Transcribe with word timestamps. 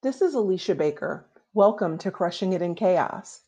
This 0.00 0.22
is 0.22 0.34
Alicia 0.34 0.76
Baker. 0.76 1.26
Welcome 1.54 1.98
to 1.98 2.12
Crushing 2.12 2.52
It 2.52 2.62
in 2.62 2.76
Chaos, 2.76 3.40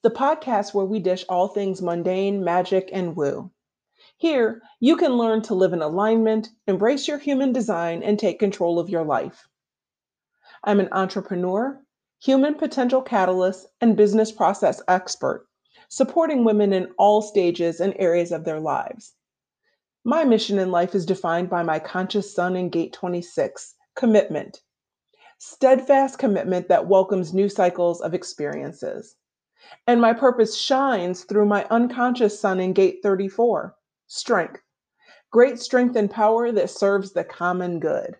the 0.00 0.08
podcast 0.08 0.72
where 0.72 0.86
we 0.86 0.98
dish 0.98 1.26
all 1.28 1.48
things 1.48 1.82
mundane, 1.82 2.42
magic, 2.42 2.88
and 2.90 3.14
woo. 3.14 3.50
Here, 4.16 4.62
you 4.80 4.96
can 4.96 5.18
learn 5.18 5.42
to 5.42 5.54
live 5.54 5.74
in 5.74 5.82
alignment, 5.82 6.48
embrace 6.66 7.06
your 7.06 7.18
human 7.18 7.52
design, 7.52 8.02
and 8.02 8.18
take 8.18 8.38
control 8.38 8.78
of 8.78 8.88
your 8.88 9.04
life. 9.04 9.46
I'm 10.64 10.80
an 10.80 10.88
entrepreneur, 10.90 11.78
human 12.18 12.54
potential 12.54 13.02
catalyst, 13.02 13.66
and 13.82 13.94
business 13.94 14.32
process 14.32 14.80
expert, 14.88 15.48
supporting 15.90 16.44
women 16.44 16.72
in 16.72 16.94
all 16.96 17.20
stages 17.20 17.78
and 17.78 17.94
areas 17.98 18.32
of 18.32 18.44
their 18.44 18.58
lives. 18.58 19.12
My 20.02 20.24
mission 20.24 20.58
in 20.58 20.70
life 20.70 20.94
is 20.94 21.04
defined 21.04 21.50
by 21.50 21.62
my 21.62 21.78
conscious 21.78 22.34
sun 22.34 22.56
in 22.56 22.70
gate 22.70 22.94
26 22.94 23.74
commitment 23.94 24.62
steadfast 25.42 26.18
commitment 26.18 26.68
that 26.68 26.86
welcomes 26.86 27.32
new 27.32 27.48
cycles 27.48 28.02
of 28.02 28.12
experiences. 28.12 29.16
And 29.86 29.98
my 29.98 30.12
purpose 30.12 30.54
shines 30.54 31.24
through 31.24 31.46
my 31.46 31.64
unconscious 31.70 32.38
sun 32.38 32.60
in 32.60 32.74
gate 32.74 33.00
34 33.02 33.74
strength, 34.06 34.60
great 35.30 35.58
strength 35.58 35.96
and 35.96 36.10
power 36.10 36.52
that 36.52 36.68
serves 36.68 37.12
the 37.12 37.24
common 37.24 37.80
good. 37.80 38.18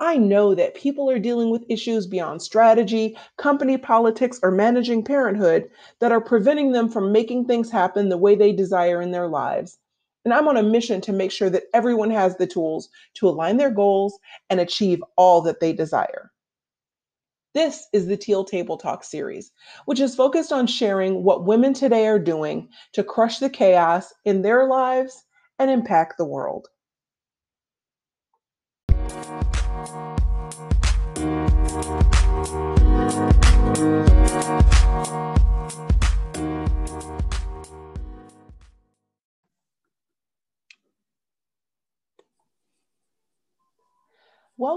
I 0.00 0.16
know 0.16 0.54
that 0.54 0.74
people 0.74 1.10
are 1.10 1.18
dealing 1.18 1.50
with 1.50 1.66
issues 1.68 2.06
beyond 2.06 2.40
strategy, 2.40 3.18
company 3.36 3.76
politics, 3.76 4.40
or 4.42 4.50
managing 4.50 5.04
parenthood 5.04 5.68
that 5.98 6.12
are 6.12 6.20
preventing 6.22 6.72
them 6.72 6.88
from 6.88 7.12
making 7.12 7.44
things 7.44 7.70
happen 7.70 8.08
the 8.08 8.16
way 8.16 8.34
they 8.34 8.52
desire 8.52 9.02
in 9.02 9.10
their 9.10 9.28
lives. 9.28 9.78
And 10.26 10.34
I'm 10.34 10.48
on 10.48 10.56
a 10.56 10.62
mission 10.64 11.00
to 11.02 11.12
make 11.12 11.30
sure 11.30 11.48
that 11.50 11.66
everyone 11.72 12.10
has 12.10 12.36
the 12.36 12.48
tools 12.48 12.88
to 13.14 13.28
align 13.28 13.58
their 13.58 13.70
goals 13.70 14.18
and 14.50 14.58
achieve 14.58 15.00
all 15.16 15.40
that 15.42 15.60
they 15.60 15.72
desire. 15.72 16.32
This 17.54 17.86
is 17.92 18.08
the 18.08 18.16
Teal 18.16 18.44
Table 18.44 18.76
Talk 18.76 19.04
series, 19.04 19.52
which 19.84 20.00
is 20.00 20.16
focused 20.16 20.50
on 20.50 20.66
sharing 20.66 21.22
what 21.22 21.44
women 21.44 21.72
today 21.72 22.08
are 22.08 22.18
doing 22.18 22.68
to 22.94 23.04
crush 23.04 23.38
the 23.38 23.48
chaos 23.48 24.12
in 24.24 24.42
their 24.42 24.66
lives 24.66 25.24
and 25.60 25.70
impact 25.70 26.18
the 26.18 26.24
world. 26.24 26.66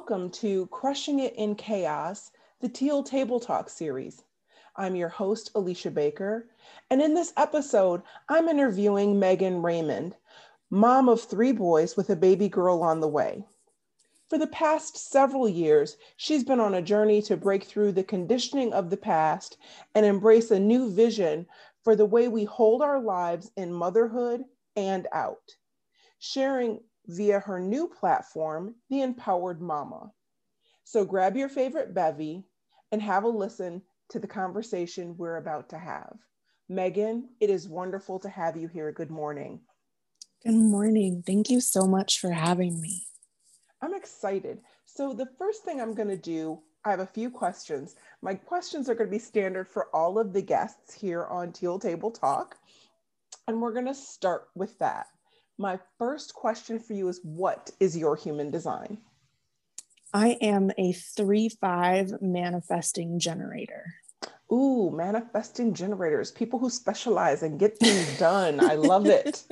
Welcome 0.10 0.32
to 0.32 0.66
Crushing 0.72 1.20
It 1.20 1.36
in 1.36 1.54
Chaos, 1.54 2.32
the 2.62 2.68
Teal 2.68 3.04
Table 3.04 3.40
Talk 3.40 3.70
series. 3.70 4.24
I'm 4.76 4.96
your 4.96 5.08
host, 5.08 5.52
Alicia 5.54 5.92
Baker, 5.92 6.48
and 6.90 7.00
in 7.00 7.14
this 7.14 7.32
episode, 7.38 8.02
I'm 8.28 8.48
interviewing 8.48 9.20
Megan 9.20 9.62
Raymond, 9.62 10.16
mom 10.72 11.10
of 11.10 11.22
three 11.22 11.52
boys 11.52 11.96
with 11.96 12.10
a 12.10 12.16
baby 12.16 12.50
girl 12.50 12.82
on 12.82 13.02
the 13.02 13.08
way. 13.08 13.44
For 14.30 14.40
the 14.40 14.48
past 14.48 14.98
several 14.98 15.48
years, 15.48 15.96
she's 16.18 16.44
been 16.44 16.60
on 16.60 16.74
a 16.74 16.82
journey 16.82 17.22
to 17.22 17.38
break 17.38 17.66
through 17.66 17.92
the 17.92 18.04
conditioning 18.04 18.74
of 18.74 18.90
the 18.90 18.98
past 18.98 19.58
and 19.94 20.08
embrace 20.08 20.50
a 20.50 20.60
new 20.60 20.90
vision 20.90 21.46
for 21.84 21.96
the 21.96 22.08
way 22.08 22.28
we 22.28 22.46
hold 22.46 22.82
our 22.82 23.00
lives 23.00 23.52
in 23.56 23.72
motherhood 23.72 24.44
and 24.76 25.08
out, 25.12 25.56
sharing 26.18 26.80
via 27.10 27.40
her 27.40 27.60
new 27.60 27.88
platform, 27.88 28.76
The 28.90 29.02
Empowered 29.02 29.62
Mama. 29.62 30.12
So 30.84 31.04
grab 31.04 31.36
your 31.36 31.50
favorite 31.50 31.94
bevy 31.94 32.46
and 32.92 33.02
have 33.02 33.24
a 33.24 33.28
listen 33.28 33.82
to 34.10 34.20
the 34.20 34.28
conversation 34.28 35.18
we're 35.18 35.38
about 35.38 35.70
to 35.70 35.78
have. 35.78 36.18
Megan, 36.70 37.30
it 37.40 37.50
is 37.50 37.68
wonderful 37.68 38.20
to 38.20 38.30
have 38.30 38.56
you 38.56 38.68
here. 38.68 38.92
Good 38.92 39.10
morning. 39.10 39.60
Good 40.46 40.54
morning. 40.54 41.24
Thank 41.26 41.50
you 41.50 41.62
so 41.62 41.88
much 41.88 42.20
for 42.20 42.32
having 42.32 42.80
me. 42.80 43.08
I'm 43.82 43.96
excited. 43.96 44.60
So, 44.86 45.14
the 45.14 45.30
first 45.38 45.64
thing 45.64 45.82
I'm 45.82 45.96
going 45.96 46.10
to 46.10 46.18
do, 46.18 46.60
I 46.86 46.92
have 46.92 47.00
a 47.00 47.08
few 47.08 47.32
questions. 47.32 47.96
My 48.22 48.36
questions 48.36 48.88
are 48.88 48.96
going 48.96 49.10
to 49.10 49.16
be 49.16 49.20
standard 49.20 49.68
for 49.68 49.88
all 49.96 50.20
of 50.20 50.32
the 50.32 50.42
guests 50.42 50.94
here 50.94 51.26
on 51.26 51.54
Teal 51.54 51.80
Table 51.80 52.12
Talk. 52.12 52.58
And 53.48 53.62
we're 53.62 53.74
going 53.74 53.88
to 53.88 53.96
start 53.96 54.50
with 54.56 54.78
that. 54.78 55.08
My 55.60 55.78
first 55.98 56.34
question 56.34 56.80
for 56.80 56.94
you 56.94 57.10
is 57.10 57.20
What 57.22 57.70
is 57.82 57.98
your 57.98 58.16
human 58.16 58.50
design? 58.50 58.98
I 60.14 60.38
am 60.42 60.72
a 60.78 60.94
3 60.94 61.50
5 61.50 62.22
manifesting 62.22 63.20
generator. 63.20 63.84
Ooh, 64.52 64.90
manifesting 64.90 65.74
generators, 65.74 66.32
people 66.32 66.60
who 66.60 66.70
specialize 66.70 67.44
and 67.44 67.60
get 67.60 67.78
things 67.78 68.18
done. 68.18 68.62
I 68.64 68.76
love 68.76 69.06
it. 69.06 69.44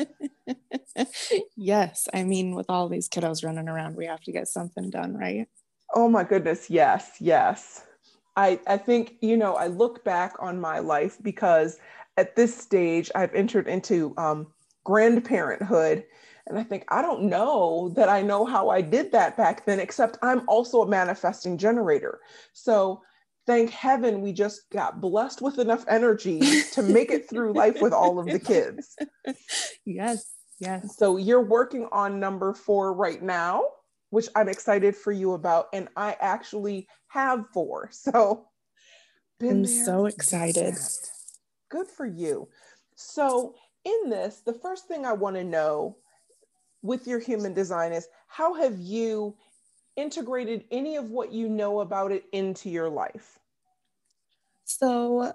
yes. 1.58 2.08
I 2.14 2.24
mean, 2.24 2.56
with 2.56 2.68
all 2.70 2.88
these 2.88 3.10
kiddos 3.10 3.44
running 3.44 3.68
around, 3.68 3.98
we 3.98 4.06
have 4.06 4.22
to 4.22 4.32
get 4.32 4.48
something 4.48 4.90
done, 4.90 5.14
right? 5.14 5.48
Oh 5.94 6.08
my 6.08 6.24
goodness. 6.24 6.70
Yes. 6.70 7.18
Yes. 7.20 7.84
I, 8.38 8.62
I 8.66 8.78
think, 8.78 9.16
you 9.22 9.36
know, 9.36 9.56
I 9.56 9.68
look 9.68 10.06
back 10.06 10.36
on 10.40 10.60
my 10.60 10.80
life 10.80 11.18
because 11.22 11.80
at 12.16 12.38
this 12.38 12.58
stage 12.58 13.12
I've 13.14 13.36
entered 13.36 13.68
into 13.68 14.14
um, 14.18 14.48
grandparenthood. 14.88 16.04
And 16.48 16.58
I 16.58 16.64
think, 16.64 16.86
I 16.88 17.02
don't 17.02 17.24
know 17.24 17.90
that 17.96 18.08
I 18.08 18.22
know 18.22 18.46
how 18.46 18.70
I 18.70 18.82
did 18.82 19.12
that 19.12 19.36
back 19.36 19.66
then, 19.66 19.80
except 19.80 20.18
I'm 20.22 20.48
also 20.48 20.82
a 20.82 20.88
manifesting 20.88 21.58
generator. 21.58 22.20
So 22.54 23.02
thank 23.46 23.70
heaven 23.70 24.22
we 24.22 24.32
just 24.32 24.70
got 24.72 25.02
blessed 25.02 25.42
with 25.42 25.60
enough 25.60 25.84
energy 25.90 26.40
to 26.74 26.84
make 26.84 27.12
it 27.12 27.30
through 27.30 27.54
life 27.54 27.82
with 27.82 27.94
all 27.94 28.20
of 28.20 28.28
the 28.28 28.40
kids. 28.40 28.96
Yes, 29.86 30.26
yes. 30.60 30.98
So 30.98 31.16
you're 31.16 31.46
working 31.46 31.88
on 31.94 32.20
number 32.20 32.54
four 32.54 32.94
right 32.94 33.22
now, 33.22 33.64
which 34.10 34.28
I'm 34.36 34.50
excited 34.50 34.98
for 34.98 35.14
you 35.14 35.32
about. 35.34 35.68
And 35.72 35.88
I 35.96 36.18
actually 36.20 36.88
have 37.08 37.46
four. 37.54 37.90
So 37.92 38.48
I'm 39.42 39.66
so 39.66 40.08
excited. 40.08 40.76
Good 41.70 41.88
for 41.88 42.06
you. 42.06 42.50
So 42.96 43.56
in 43.88 44.10
this, 44.10 44.42
the 44.46 44.54
first 44.54 44.88
thing 44.88 45.06
I 45.06 45.14
want 45.14 45.36
to 45.38 45.44
know 45.44 45.98
with 46.82 47.08
your 47.08 47.20
human 47.20 47.54
design 47.54 47.94
is 47.94 48.08
how 48.28 48.54
have 48.56 48.78
you 48.78 49.36
integrated 49.96 50.66
any 50.72 50.98
of 50.98 51.10
what 51.10 51.32
you 51.32 51.50
know 51.50 51.80
about 51.80 52.12
it 52.12 52.26
into 52.32 52.70
your 52.70 52.90
life? 52.90 53.40
So, 54.66 55.34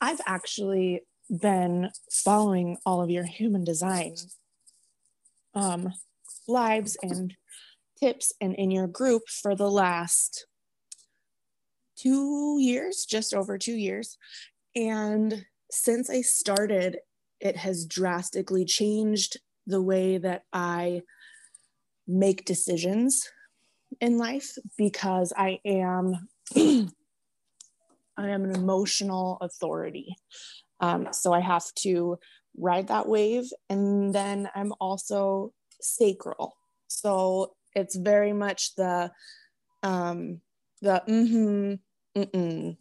I've 0.00 0.20
actually 0.26 1.00
been 1.30 1.90
following 2.10 2.76
all 2.84 3.00
of 3.02 3.10
your 3.10 3.24
human 3.24 3.64
design 3.64 4.16
um, 5.54 5.92
lives 6.46 6.98
and 7.02 7.34
tips 7.98 8.32
and 8.40 8.54
in 8.54 8.70
your 8.70 8.86
group 8.86 9.22
for 9.28 9.54
the 9.54 9.70
last 9.70 10.46
two 11.96 12.58
years, 12.60 13.06
just 13.06 13.32
over 13.32 13.56
two 13.56 13.76
years. 13.76 14.18
And 14.76 15.46
since 15.70 16.10
I 16.10 16.20
started, 16.20 16.98
it 17.40 17.56
has 17.56 17.86
drastically 17.86 18.64
changed 18.64 19.38
the 19.66 19.82
way 19.82 20.18
that 20.18 20.42
I 20.52 21.02
make 22.06 22.44
decisions 22.44 23.28
in 24.00 24.18
life 24.18 24.56
because 24.76 25.32
I 25.36 25.60
am 25.64 26.28
I 28.16 28.28
am 28.28 28.44
an 28.44 28.54
emotional 28.54 29.38
authority. 29.40 30.14
Um, 30.80 31.08
so 31.12 31.32
I 31.32 31.40
have 31.40 31.64
to 31.80 32.18
ride 32.56 32.88
that 32.88 33.08
wave, 33.08 33.44
and 33.68 34.14
then 34.14 34.48
I'm 34.54 34.72
also 34.80 35.52
sacral. 35.80 36.54
So 36.88 37.54
it's 37.74 37.96
very 37.96 38.32
much 38.32 38.74
the 38.76 39.10
um, 39.82 40.40
the 40.80 41.02
mm-hmm, 41.08 42.20
mm-mm 42.20 42.76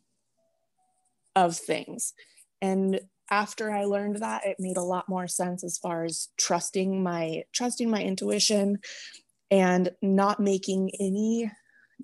of 1.36 1.58
things, 1.58 2.14
and 2.62 3.00
after 3.34 3.72
I 3.72 3.86
learned 3.86 4.18
that, 4.18 4.46
it 4.46 4.58
made 4.60 4.78
a 4.78 4.84
lot 4.84 5.10
more 5.10 5.28
sense 5.28 5.64
as 5.64 5.80
far 5.80 6.04
as 6.04 6.30
trusting 6.38 7.02
my 7.02 7.46
trusting 7.52 7.90
my 7.90 8.00
intuition 8.00 8.78
and 9.50 9.90
not 10.04 10.40
making 10.40 10.92
any 11.00 11.52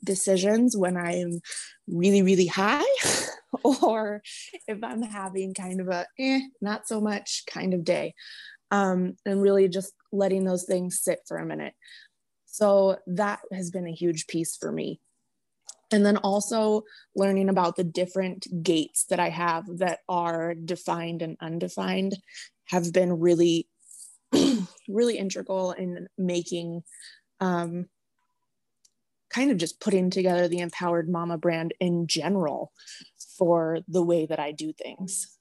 decisions 0.03 0.75
when 0.75 0.97
I'm 0.97 1.41
really, 1.87 2.23
really 2.23 2.47
high 2.47 2.95
or 3.63 4.23
if 4.67 4.83
I'm 4.83 5.03
having 5.03 5.53
kind 5.53 5.79
of 5.81 5.89
a 5.89 6.07
eh, 6.17 6.41
not 6.61 6.87
so 6.87 6.99
much 6.99 7.43
kind 7.47 7.75
of 7.75 7.83
day. 7.83 8.15
Um, 8.71 9.15
and 9.25 9.41
really 9.41 9.67
just 9.67 9.93
letting 10.11 10.45
those 10.45 10.65
things 10.65 10.99
sit 11.01 11.19
for 11.27 11.37
a 11.37 11.45
minute. 11.45 11.73
So 12.45 12.97
that 13.05 13.39
has 13.51 13.69
been 13.69 13.87
a 13.87 13.93
huge 13.93 14.25
piece 14.27 14.57
for 14.57 14.71
me 14.71 14.99
and 15.91 16.05
then 16.05 16.17
also 16.17 16.83
learning 17.15 17.49
about 17.49 17.75
the 17.75 17.83
different 17.83 18.47
gates 18.63 19.05
that 19.05 19.19
I 19.19 19.29
have 19.29 19.65
that 19.79 19.99
are 20.07 20.53
defined 20.53 21.21
and 21.21 21.37
undefined 21.41 22.17
have 22.65 22.93
been 22.93 23.19
really, 23.19 23.67
really 24.87 25.17
integral 25.17 25.71
in 25.71 26.07
making 26.17 26.83
um, 27.39 27.87
kind 29.29 29.51
of 29.51 29.57
just 29.57 29.79
putting 29.79 30.09
together 30.09 30.47
the 30.47 30.59
empowered 30.59 31.09
mama 31.09 31.37
brand 31.37 31.73
in 31.79 32.07
general 32.07 32.71
for 33.37 33.79
the 33.87 34.03
way 34.03 34.25
that 34.25 34.39
I 34.39 34.51
do 34.51 34.73
things. 34.73 35.37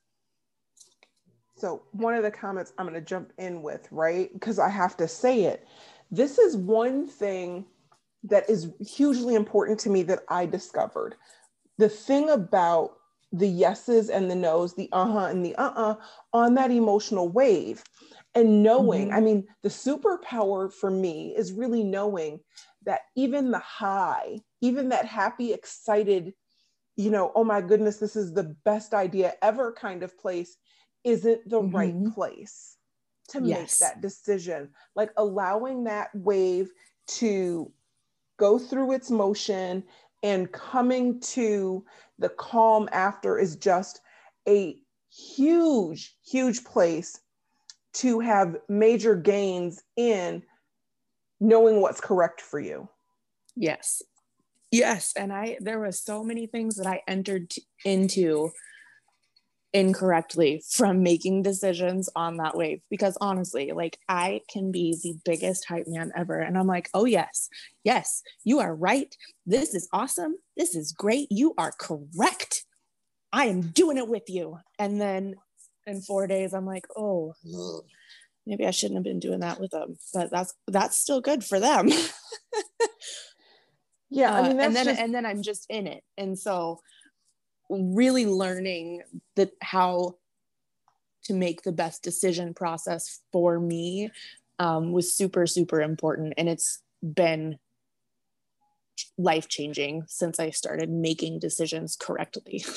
So, 1.56 1.82
one 1.90 2.14
of 2.14 2.22
the 2.22 2.30
comments 2.30 2.72
I'm 2.78 2.86
going 2.86 2.94
to 2.94 3.04
jump 3.04 3.32
in 3.36 3.62
with, 3.62 3.88
right? 3.90 4.32
Because 4.32 4.60
I 4.60 4.68
have 4.68 4.96
to 4.98 5.08
say 5.08 5.44
it. 5.44 5.66
This 6.10 6.38
is 6.38 6.56
one 6.56 7.06
thing 7.06 7.66
that 8.24 8.48
is 8.48 8.70
hugely 8.80 9.34
important 9.34 9.78
to 9.80 9.90
me 9.90 10.02
that 10.04 10.20
I 10.28 10.46
discovered. 10.46 11.14
The 11.78 11.88
thing 11.88 12.30
about 12.30 12.94
the 13.32 13.46
yeses 13.46 14.08
and 14.08 14.30
the 14.30 14.34
nos, 14.34 14.74
the 14.74 14.88
uh 14.92 15.06
huh 15.06 15.26
and 15.26 15.44
the 15.44 15.54
uh 15.56 15.72
uh 15.74 15.94
on 16.32 16.54
that 16.54 16.70
emotional 16.70 17.28
wave. 17.28 17.82
And 18.34 18.62
knowing, 18.62 19.08
mm-hmm. 19.08 19.16
I 19.16 19.20
mean, 19.20 19.46
the 19.62 19.68
superpower 19.68 20.72
for 20.72 20.90
me 20.90 21.34
is 21.36 21.52
really 21.52 21.82
knowing 21.82 22.40
that 22.84 23.00
even 23.16 23.50
the 23.50 23.58
high, 23.58 24.40
even 24.60 24.90
that 24.90 25.06
happy, 25.06 25.52
excited, 25.52 26.34
you 26.96 27.10
know, 27.10 27.32
oh 27.34 27.44
my 27.44 27.60
goodness, 27.60 27.96
this 27.96 28.16
is 28.16 28.32
the 28.32 28.54
best 28.64 28.94
idea 28.94 29.34
ever 29.42 29.72
kind 29.72 30.02
of 30.02 30.18
place 30.18 30.56
isn't 31.04 31.48
the 31.48 31.60
mm-hmm. 31.60 31.76
right 31.76 32.14
place 32.14 32.76
to 33.28 33.40
yes. 33.42 33.58
make 33.80 33.88
that 33.88 34.00
decision. 34.00 34.70
Like 34.94 35.10
allowing 35.16 35.84
that 35.84 36.10
wave 36.14 36.70
to 37.18 37.72
go 38.38 38.58
through 38.58 38.92
its 38.92 39.10
motion 39.10 39.84
and 40.22 40.50
coming 40.50 41.20
to 41.20 41.84
the 42.18 42.28
calm 42.30 42.88
after 42.92 43.38
is 43.38 43.56
just 43.56 44.00
a 44.48 44.76
huge, 45.10 46.16
huge 46.26 46.64
place 46.64 47.20
to 47.94 48.20
have 48.20 48.56
major 48.68 49.14
gains 49.14 49.82
in 49.96 50.42
knowing 51.40 51.80
what's 51.80 52.00
correct 52.00 52.40
for 52.40 52.58
you. 52.58 52.88
Yes. 53.54 54.02
Yes. 54.70 55.12
And 55.16 55.32
I, 55.32 55.58
there 55.60 55.80
was 55.80 56.00
so 56.00 56.22
many 56.22 56.46
things 56.46 56.76
that 56.76 56.86
I 56.86 57.02
entered 57.08 57.50
t- 57.50 57.62
into 57.84 58.50
incorrectly 59.74 60.62
from 60.70 61.02
making 61.02 61.42
decisions 61.42 62.08
on 62.16 62.38
that 62.38 62.56
wave 62.56 62.80
because 62.88 63.18
honestly 63.20 63.70
like 63.72 63.98
i 64.08 64.40
can 64.50 64.72
be 64.72 64.98
the 65.02 65.14
biggest 65.26 65.66
hype 65.66 65.84
man 65.86 66.10
ever 66.16 66.38
and 66.38 66.56
i'm 66.56 66.66
like 66.66 66.88
oh 66.94 67.04
yes 67.04 67.50
yes 67.84 68.22
you 68.44 68.60
are 68.60 68.74
right. 68.74 69.14
This 69.46 69.74
is 69.74 69.88
awesome. 69.92 70.36
This 70.56 70.74
is 70.74 70.92
great. 70.92 71.28
You 71.30 71.54
are 71.58 71.72
correct. 71.78 72.64
I 73.32 73.46
am 73.46 73.60
doing 73.60 73.98
it 73.98 74.08
with 74.08 74.28
you. 74.28 74.58
And 74.78 75.00
then 75.00 75.34
in 75.86 76.02
four 76.02 76.26
days 76.26 76.52
i'm 76.52 76.66
like 76.66 76.86
oh 76.96 77.34
maybe 78.46 78.66
i 78.66 78.70
shouldn't 78.70 78.98
have 78.98 79.04
been 79.04 79.20
doing 79.20 79.40
that 79.40 79.58
with 79.58 79.70
them 79.70 79.96
but 80.12 80.30
that's 80.30 80.52
that's 80.66 80.98
still 80.98 81.20
good 81.20 81.44
for 81.44 81.60
them. 81.60 81.90
Yeah 84.10 84.32
i 84.32 84.48
mean 84.48 84.58
uh, 84.58 84.62
and 84.62 84.74
then 84.74 84.84
just... 84.86 85.00
and 85.00 85.14
then 85.14 85.26
i'm 85.26 85.42
just 85.42 85.66
in 85.68 85.86
it. 85.86 86.02
And 86.16 86.38
so 86.38 86.80
really 87.68 88.26
learning 88.26 89.02
that 89.36 89.52
how 89.62 90.16
to 91.24 91.34
make 91.34 91.62
the 91.62 91.72
best 91.72 92.02
decision 92.02 92.54
process 92.54 93.20
for 93.32 93.60
me 93.60 94.10
um, 94.58 94.92
was 94.92 95.12
super 95.12 95.46
super 95.46 95.80
important. 95.80 96.34
And 96.36 96.48
it's 96.48 96.82
been 97.02 97.58
life 99.16 99.48
changing 99.48 100.04
since 100.08 100.40
i 100.40 100.50
started 100.50 100.90
making 100.90 101.38
decisions 101.38 101.96
correctly. 101.96 102.64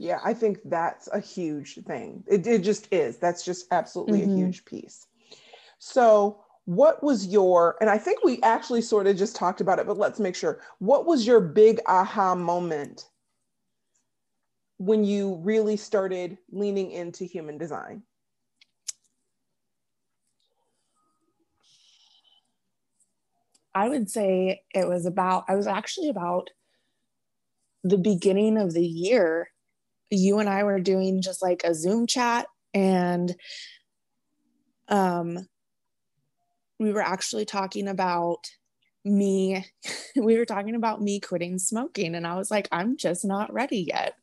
Yeah 0.00 0.20
i 0.24 0.32
think 0.32 0.60
that's 0.64 1.08
a 1.12 1.18
huge 1.18 1.74
thing. 1.84 2.22
It, 2.28 2.46
it 2.46 2.62
just 2.62 2.86
is. 2.92 3.18
That's 3.18 3.44
just 3.44 3.66
absolutely 3.72 4.20
mm-hmm. 4.20 4.32
a 4.32 4.36
huge 4.36 4.64
piece. 4.64 5.08
So 5.80 6.44
what 6.66 7.02
was 7.02 7.26
your 7.26 7.76
and 7.80 7.90
i 7.90 7.98
think 7.98 8.22
we 8.22 8.40
actually 8.42 8.82
sort 8.82 9.06
of 9.08 9.16
just 9.16 9.34
talked 9.34 9.60
about 9.60 9.80
it 9.80 9.86
but 9.88 9.98
let's 9.98 10.20
make 10.20 10.36
sure. 10.36 10.60
What 10.78 11.04
was 11.04 11.26
your 11.26 11.40
big 11.40 11.80
aha 11.86 12.36
moment 12.36 13.08
when 14.78 15.04
you 15.04 15.40
really 15.42 15.76
started 15.76 16.38
leaning 16.50 16.92
into 16.92 17.24
human 17.24 17.58
design? 17.58 18.02
I 23.74 23.88
would 23.88 24.10
say 24.10 24.62
it 24.74 24.88
was 24.88 25.06
about, 25.06 25.44
I 25.48 25.54
was 25.54 25.66
actually 25.66 26.08
about 26.08 26.50
the 27.84 27.98
beginning 27.98 28.56
of 28.56 28.72
the 28.72 28.86
year. 28.86 29.50
You 30.10 30.38
and 30.38 30.48
I 30.48 30.64
were 30.64 30.80
doing 30.80 31.22
just 31.22 31.42
like 31.42 31.62
a 31.64 31.74
Zoom 31.74 32.06
chat, 32.06 32.46
and 32.72 33.34
um, 34.88 35.46
we 36.78 36.92
were 36.92 37.02
actually 37.02 37.44
talking 37.44 37.88
about 37.88 38.48
me 39.04 39.64
we 40.16 40.36
were 40.36 40.44
talking 40.44 40.74
about 40.74 41.00
me 41.00 41.20
quitting 41.20 41.58
smoking 41.58 42.14
and 42.14 42.26
i 42.26 42.36
was 42.36 42.50
like 42.50 42.68
i'm 42.72 42.96
just 42.96 43.24
not 43.24 43.52
ready 43.52 43.80
yet. 43.88 44.14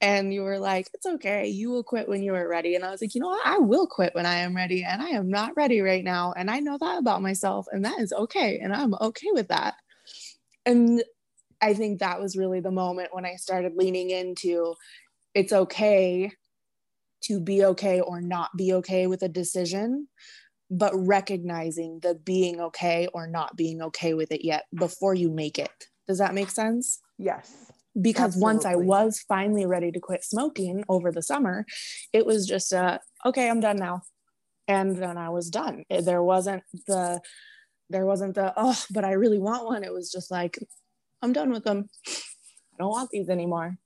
And 0.00 0.32
you 0.32 0.42
were 0.42 0.60
like 0.60 0.88
it's 0.94 1.06
okay 1.06 1.48
you 1.48 1.70
will 1.70 1.82
quit 1.82 2.08
when 2.08 2.22
you 2.22 2.32
are 2.34 2.48
ready. 2.48 2.76
And 2.76 2.84
i 2.84 2.90
was 2.90 3.00
like 3.00 3.14
you 3.14 3.20
know 3.20 3.28
what? 3.28 3.46
I 3.46 3.58
will 3.58 3.86
quit 3.86 4.14
when 4.14 4.26
i 4.26 4.36
am 4.36 4.54
ready 4.54 4.84
and 4.84 5.02
i 5.02 5.08
am 5.08 5.28
not 5.28 5.56
ready 5.56 5.80
right 5.80 6.04
now 6.04 6.32
and 6.36 6.50
i 6.50 6.60
know 6.60 6.78
that 6.78 6.98
about 6.98 7.22
myself 7.22 7.66
and 7.72 7.84
that 7.84 7.98
is 7.98 8.12
okay 8.12 8.60
and 8.60 8.72
i'm 8.72 8.94
okay 9.00 9.28
with 9.32 9.48
that. 9.48 9.74
And 10.64 11.02
i 11.60 11.74
think 11.74 11.98
that 11.98 12.20
was 12.20 12.36
really 12.36 12.60
the 12.60 12.70
moment 12.70 13.08
when 13.12 13.26
i 13.26 13.34
started 13.34 13.74
leaning 13.74 14.10
into 14.10 14.74
it's 15.34 15.52
okay 15.52 16.30
to 17.22 17.40
be 17.40 17.64
okay 17.64 18.00
or 18.00 18.20
not 18.20 18.56
be 18.56 18.72
okay 18.74 19.06
with 19.06 19.22
a 19.22 19.28
decision 19.28 20.08
but 20.70 20.92
recognizing 20.94 22.00
the 22.00 22.14
being 22.14 22.60
okay 22.60 23.08
or 23.14 23.26
not 23.26 23.56
being 23.56 23.82
okay 23.82 24.14
with 24.14 24.32
it 24.32 24.44
yet 24.44 24.64
before 24.74 25.14
you 25.14 25.30
make 25.30 25.58
it. 25.58 25.70
Does 26.06 26.18
that 26.18 26.34
make 26.34 26.50
sense? 26.50 27.00
Yes. 27.18 27.72
Because 28.00 28.36
absolutely. 28.36 28.42
once 28.42 28.64
I 28.64 28.76
was 28.76 29.24
finally 29.28 29.66
ready 29.66 29.90
to 29.92 30.00
quit 30.00 30.24
smoking 30.24 30.84
over 30.88 31.10
the 31.10 31.22
summer, 31.22 31.64
it 32.12 32.26
was 32.26 32.46
just 32.46 32.72
a 32.72 33.00
okay, 33.24 33.48
I'm 33.48 33.60
done 33.60 33.76
now. 33.76 34.02
And 34.68 34.96
then 34.96 35.16
I 35.16 35.30
was 35.30 35.48
done. 35.50 35.84
There 35.88 36.22
wasn't 36.22 36.62
the 36.86 37.20
there 37.90 38.04
wasn't 38.04 38.34
the 38.34 38.52
oh, 38.56 38.78
but 38.90 39.04
I 39.04 39.12
really 39.12 39.38
want 39.38 39.64
one. 39.64 39.82
It 39.82 39.92
was 39.92 40.12
just 40.12 40.30
like 40.30 40.58
I'm 41.22 41.32
done 41.32 41.50
with 41.50 41.64
them. 41.64 41.88
I 42.06 42.76
don't 42.78 42.90
want 42.90 43.10
these 43.10 43.28
anymore. 43.28 43.78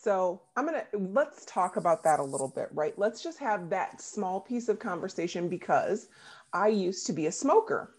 So 0.00 0.42
I'm 0.56 0.64
gonna 0.64 0.84
let's 0.92 1.44
talk 1.44 1.76
about 1.76 2.04
that 2.04 2.20
a 2.20 2.24
little 2.24 2.48
bit, 2.48 2.68
right? 2.72 2.96
Let's 2.96 3.22
just 3.22 3.38
have 3.38 3.70
that 3.70 4.00
small 4.00 4.40
piece 4.40 4.68
of 4.68 4.78
conversation 4.78 5.48
because 5.48 6.08
I 6.52 6.68
used 6.68 7.06
to 7.06 7.12
be 7.12 7.26
a 7.26 7.32
smoker. 7.32 7.94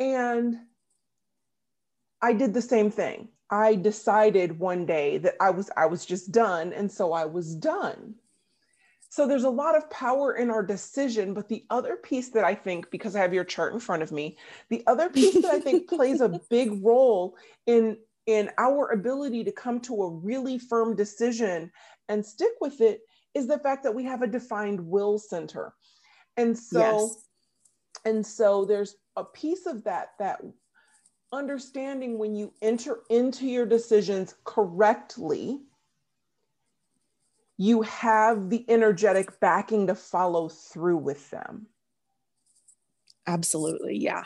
And 0.00 0.58
I 2.20 2.32
did 2.32 2.52
the 2.52 2.62
same 2.62 2.90
thing. 2.90 3.28
I 3.50 3.76
decided 3.76 4.58
one 4.58 4.84
day 4.84 5.18
that 5.18 5.36
I 5.40 5.50
was 5.50 5.70
I 5.76 5.86
was 5.86 6.04
just 6.04 6.32
done 6.32 6.72
and 6.72 6.90
so 6.90 7.12
I 7.12 7.24
was 7.24 7.54
done. 7.54 8.16
So 9.08 9.28
there's 9.28 9.44
a 9.44 9.50
lot 9.50 9.76
of 9.76 9.88
power 9.88 10.34
in 10.34 10.50
our 10.50 10.64
decision, 10.64 11.32
but 11.34 11.48
the 11.48 11.64
other 11.70 11.96
piece 11.96 12.30
that 12.30 12.44
I 12.44 12.56
think 12.56 12.90
because 12.90 13.14
I 13.14 13.20
have 13.20 13.32
your 13.32 13.44
chart 13.44 13.72
in 13.72 13.78
front 13.78 14.02
of 14.02 14.10
me, 14.10 14.36
the 14.68 14.82
other 14.88 15.08
piece 15.08 15.34
that 15.34 15.54
I 15.54 15.60
think 15.60 15.88
plays 15.88 16.20
a 16.20 16.40
big 16.50 16.84
role 16.84 17.36
in 17.66 17.96
in 18.26 18.50
our 18.58 18.90
ability 18.90 19.44
to 19.44 19.52
come 19.52 19.80
to 19.80 20.02
a 20.02 20.10
really 20.10 20.58
firm 20.58 20.96
decision 20.96 21.70
and 22.08 22.24
stick 22.24 22.52
with 22.60 22.80
it 22.80 23.00
is 23.34 23.46
the 23.46 23.58
fact 23.58 23.82
that 23.82 23.94
we 23.94 24.04
have 24.04 24.22
a 24.22 24.26
defined 24.26 24.80
will 24.80 25.18
center. 25.18 25.74
And 26.36 26.58
so 26.58 26.78
yes. 26.78 27.24
and 28.04 28.26
so 28.26 28.64
there's 28.64 28.96
a 29.16 29.24
piece 29.24 29.66
of 29.66 29.84
that 29.84 30.10
that 30.18 30.40
understanding 31.32 32.18
when 32.18 32.34
you 32.34 32.52
enter 32.62 33.00
into 33.10 33.46
your 33.46 33.66
decisions 33.66 34.34
correctly 34.44 35.60
you 37.58 37.82
have 37.82 38.50
the 38.50 38.64
energetic 38.68 39.40
backing 39.40 39.86
to 39.86 39.94
follow 39.94 40.48
through 40.48 40.98
with 40.98 41.30
them. 41.30 41.66
Absolutely. 43.26 43.96
Yeah. 43.96 44.24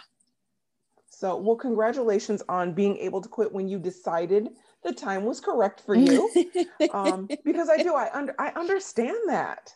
So, 1.20 1.36
well, 1.36 1.54
congratulations 1.54 2.42
on 2.48 2.72
being 2.72 2.96
able 2.96 3.20
to 3.20 3.28
quit 3.28 3.52
when 3.52 3.68
you 3.68 3.78
decided 3.78 4.48
the 4.82 4.94
time 4.94 5.26
was 5.26 5.38
correct 5.38 5.82
for 5.84 5.94
you. 5.94 6.30
um, 6.94 7.28
because 7.44 7.68
I 7.68 7.82
do, 7.82 7.94
I, 7.94 8.08
under, 8.14 8.34
I 8.38 8.48
understand 8.56 9.18
that. 9.26 9.70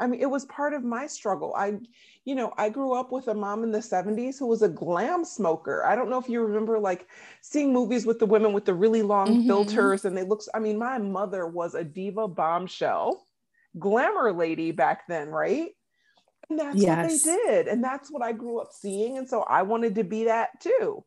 I 0.00 0.06
mean, 0.06 0.22
it 0.22 0.30
was 0.30 0.46
part 0.46 0.72
of 0.72 0.84
my 0.84 1.06
struggle. 1.06 1.54
I, 1.54 1.74
you 2.24 2.34
know, 2.34 2.54
I 2.56 2.70
grew 2.70 2.94
up 2.94 3.12
with 3.12 3.28
a 3.28 3.34
mom 3.34 3.62
in 3.62 3.72
the 3.72 3.80
70s 3.80 4.38
who 4.38 4.46
was 4.46 4.62
a 4.62 4.70
glam 4.70 5.22
smoker. 5.22 5.84
I 5.84 5.96
don't 5.96 6.08
know 6.08 6.16
if 6.16 6.30
you 6.30 6.40
remember 6.40 6.78
like 6.78 7.06
seeing 7.42 7.74
movies 7.74 8.06
with 8.06 8.18
the 8.18 8.24
women 8.24 8.54
with 8.54 8.64
the 8.64 8.72
really 8.72 9.02
long 9.02 9.26
mm-hmm. 9.26 9.46
filters 9.46 10.06
and 10.06 10.16
they 10.16 10.24
look, 10.24 10.40
I 10.54 10.60
mean, 10.60 10.78
my 10.78 10.96
mother 10.96 11.46
was 11.46 11.74
a 11.74 11.84
diva 11.84 12.26
bombshell 12.26 13.22
glamour 13.78 14.32
lady 14.32 14.72
back 14.72 15.06
then, 15.08 15.28
right? 15.28 15.72
And 16.48 16.58
that's 16.58 16.76
yes. 16.76 16.96
what 16.96 17.08
they 17.08 17.46
did. 17.46 17.68
And 17.68 17.82
that's 17.82 18.10
what 18.10 18.22
I 18.22 18.32
grew 18.32 18.60
up 18.60 18.72
seeing. 18.72 19.18
And 19.18 19.28
so 19.28 19.42
I 19.42 19.62
wanted 19.62 19.96
to 19.96 20.04
be 20.04 20.24
that 20.24 20.60
too. 20.60 21.04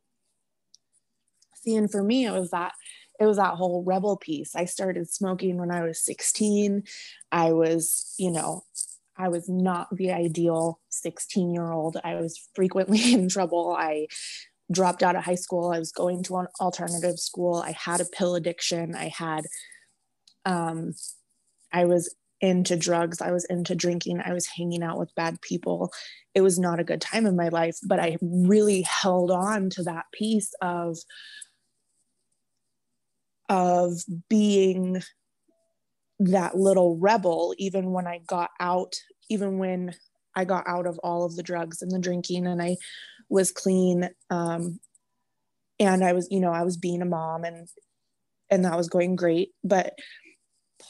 See, 1.56 1.76
and 1.76 1.92
for 1.92 2.04
me, 2.04 2.26
it 2.26 2.32
was 2.32 2.52
that 2.52 2.74
it 3.20 3.26
was 3.26 3.38
that 3.38 3.56
whole 3.56 3.84
rebel 3.84 4.16
piece. 4.16 4.56
I 4.56 4.66
started 4.66 5.12
smoking 5.12 5.58
when 5.58 5.72
I 5.72 5.84
was 5.84 6.04
16. 6.06 6.84
I 7.32 7.52
was, 7.52 8.14
you 8.18 8.32
know, 8.32 8.64
I 9.18 9.28
was 9.28 9.50
not 9.50 9.94
the 9.94 10.12
ideal 10.12 10.80
16 10.90 11.54
year 11.54 11.72
old. 11.72 11.98
I 12.04 12.16
was 12.16 12.40
frequently 12.56 13.14
in 13.14 13.28
trouble. 13.28 13.76
I 13.78 14.08
dropped 14.72 15.04
out 15.04 15.18
of 15.18 15.26
high 15.26 15.36
school. 15.36 15.72
I 15.72 15.80
was 15.80 15.92
going 15.92 16.24
to 16.24 16.38
an 16.38 16.48
alternative 16.62 17.20
school. 17.20 17.58
I 17.58 17.72
had 17.72 18.00
a 18.00 18.06
pill 18.06 18.36
addiction. 18.36 18.96
I 18.96 19.10
had, 19.10 19.46
um, 20.46 20.94
I 21.74 21.86
was 21.86 22.16
into 22.42 22.78
drugs. 22.78 23.22
I 23.22 23.32
was 23.32 23.46
into 23.46 23.76
drinking. 23.76 24.22
I 24.24 24.34
was 24.34 24.48
hanging 24.48 24.84
out 24.84 24.98
with 24.98 25.14
bad 25.16 25.42
people. 25.42 25.92
It 26.34 26.42
was 26.42 26.58
not 26.58 26.80
a 26.80 26.84
good 26.84 27.02
time 27.02 27.26
in 27.26 27.36
my 27.36 27.50
life, 27.50 27.78
but 27.84 28.00
I 28.00 28.18
really 28.22 28.82
held 28.84 29.32
on 29.32 29.70
to 29.72 29.84
that 29.84 30.06
piece 30.14 30.54
of, 30.62 30.98
of 33.50 33.94
being 34.30 35.02
that 36.20 36.56
little 36.56 36.98
rebel, 36.98 37.54
even 37.58 37.92
when 37.92 38.08
I 38.08 38.20
got 38.28 38.52
out, 38.60 38.96
even 39.30 39.58
when 39.58 39.94
I 40.36 40.46
got 40.46 40.68
out 40.68 40.86
of 40.86 41.00
all 41.00 41.26
of 41.26 41.36
the 41.36 41.44
drugs 41.44 41.82
and 41.82 41.92
the 41.92 42.00
drinking 42.00 42.48
and 42.48 42.62
I 42.62 42.78
was 43.30 43.52
clean. 43.52 44.10
Um, 44.30 44.80
and 45.80 46.04
I 46.04 46.14
was, 46.14 46.28
you 46.30 46.40
know, 46.40 46.52
I 46.52 46.64
was 46.64 46.78
being 46.78 47.02
a 47.02 47.06
mom 47.06 47.44
and, 47.44 47.68
and 48.50 48.66
that 48.66 48.78
was 48.78 48.90
going 48.90 49.16
great. 49.16 49.50
But 49.64 49.94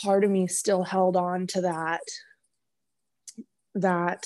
part 0.02 0.24
of 0.24 0.32
me 0.32 0.48
still 0.48 0.84
held 0.84 1.16
on 1.16 1.48
to 1.48 1.62
that, 1.62 2.02
that 3.76 4.26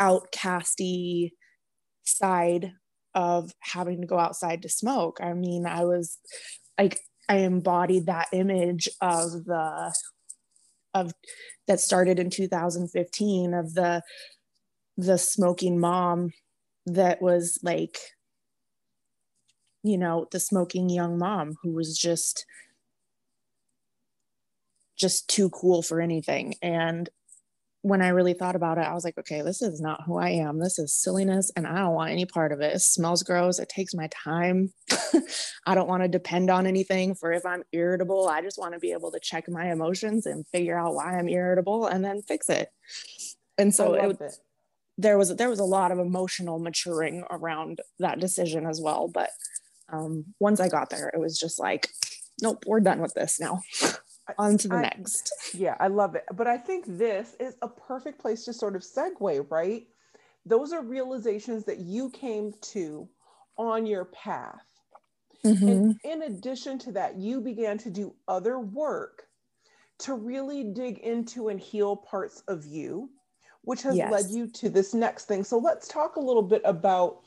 outcasty 0.00 1.32
side 2.04 2.72
of 3.14 3.52
having 3.60 4.00
to 4.00 4.06
go 4.06 4.18
outside 4.18 4.62
to 4.62 4.68
smoke. 4.68 5.18
I 5.20 5.34
mean, 5.34 5.66
I 5.66 5.84
was 5.84 6.18
like, 6.78 7.00
I 7.28 7.38
embodied 7.38 8.06
that 8.06 8.28
image 8.32 8.88
of 9.00 9.44
the 9.44 9.94
of 10.92 11.12
that 11.68 11.78
started 11.78 12.18
in 12.18 12.30
2015 12.30 13.54
of 13.54 13.74
the 13.74 14.02
the 14.96 15.16
smoking 15.16 15.78
mom 15.78 16.32
that 16.86 17.22
was 17.22 17.60
like 17.62 17.98
you 19.84 19.96
know 19.96 20.26
the 20.32 20.40
smoking 20.40 20.88
young 20.88 21.18
mom 21.18 21.54
who 21.62 21.70
was 21.72 21.96
just 21.96 22.44
just 25.00 25.28
too 25.28 25.50
cool 25.50 25.82
for 25.82 26.00
anything 26.00 26.54
and 26.62 27.08
when 27.82 28.02
I 28.02 28.08
really 28.08 28.34
thought 28.34 28.56
about 28.56 28.76
it, 28.76 28.82
I 28.82 28.92
was 28.92 29.04
like, 29.04 29.16
okay, 29.16 29.40
this 29.40 29.62
is 29.62 29.80
not 29.80 30.02
who 30.04 30.18
I 30.18 30.28
am. 30.28 30.58
This 30.58 30.78
is 30.78 30.92
silliness, 30.92 31.50
and 31.56 31.66
I 31.66 31.78
don't 31.78 31.94
want 31.94 32.10
any 32.10 32.26
part 32.26 32.52
of 32.52 32.60
it. 32.60 32.74
It 32.74 32.80
smells 32.80 33.22
gross. 33.22 33.58
It 33.58 33.70
takes 33.70 33.94
my 33.94 34.06
time. 34.08 34.74
I 35.66 35.74
don't 35.74 35.88
want 35.88 36.02
to 36.02 36.08
depend 36.08 36.50
on 36.50 36.66
anything 36.66 37.14
for 37.14 37.32
if 37.32 37.46
I'm 37.46 37.62
irritable. 37.72 38.28
I 38.28 38.42
just 38.42 38.58
want 38.58 38.74
to 38.74 38.80
be 38.80 38.92
able 38.92 39.10
to 39.12 39.20
check 39.20 39.48
my 39.48 39.72
emotions 39.72 40.26
and 40.26 40.46
figure 40.48 40.78
out 40.78 40.94
why 40.94 41.18
I'm 41.18 41.26
irritable 41.26 41.86
and 41.86 42.04
then 42.04 42.20
fix 42.20 42.50
it. 42.50 42.68
And 43.56 43.74
so 43.74 43.94
it, 43.94 44.20
it 44.20 44.34
there 45.00 45.16
was 45.16 45.34
there 45.36 45.48
was 45.48 45.60
a 45.60 45.64
lot 45.64 45.92
of 45.92 45.98
emotional 45.98 46.58
maturing 46.58 47.24
around 47.30 47.80
that 47.98 48.20
decision 48.20 48.66
as 48.66 48.80
well 48.80 49.08
but 49.08 49.30
um, 49.92 50.26
once 50.38 50.60
i 50.60 50.68
got 50.68 50.90
there 50.90 51.08
it 51.08 51.18
was 51.18 51.38
just 51.38 51.58
like 51.58 51.88
nope 52.42 52.62
we're 52.66 52.80
done 52.80 53.00
with 53.00 53.14
this 53.14 53.40
now 53.40 53.62
on 54.38 54.58
to 54.58 54.68
the 54.68 54.76
I, 54.76 54.82
next 54.82 55.32
yeah 55.54 55.76
i 55.80 55.88
love 55.88 56.14
it 56.14 56.24
but 56.34 56.46
i 56.46 56.56
think 56.56 56.84
this 56.86 57.34
is 57.40 57.54
a 57.62 57.68
perfect 57.68 58.20
place 58.20 58.44
to 58.44 58.52
sort 58.52 58.76
of 58.76 58.82
segue 58.82 59.50
right 59.50 59.86
those 60.46 60.72
are 60.72 60.82
realizations 60.82 61.64
that 61.64 61.78
you 61.78 62.10
came 62.10 62.52
to 62.72 63.08
on 63.58 63.86
your 63.86 64.06
path 64.06 64.66
mm-hmm. 65.44 65.68
and 65.68 65.96
in 66.04 66.22
addition 66.22 66.78
to 66.80 66.92
that 66.92 67.16
you 67.16 67.40
began 67.40 67.78
to 67.78 67.90
do 67.90 68.14
other 68.28 68.58
work 68.58 69.24
to 69.98 70.14
really 70.14 70.64
dig 70.64 70.98
into 70.98 71.48
and 71.48 71.60
heal 71.60 71.94
parts 71.94 72.42
of 72.48 72.64
you 72.64 73.10
which 73.62 73.82
has 73.82 73.96
yes. 73.96 74.10
led 74.10 74.30
you 74.30 74.46
to 74.46 74.68
this 74.68 74.94
next 74.94 75.26
thing. 75.26 75.44
So 75.44 75.58
let's 75.58 75.88
talk 75.88 76.16
a 76.16 76.20
little 76.20 76.42
bit 76.42 76.62
about 76.64 77.20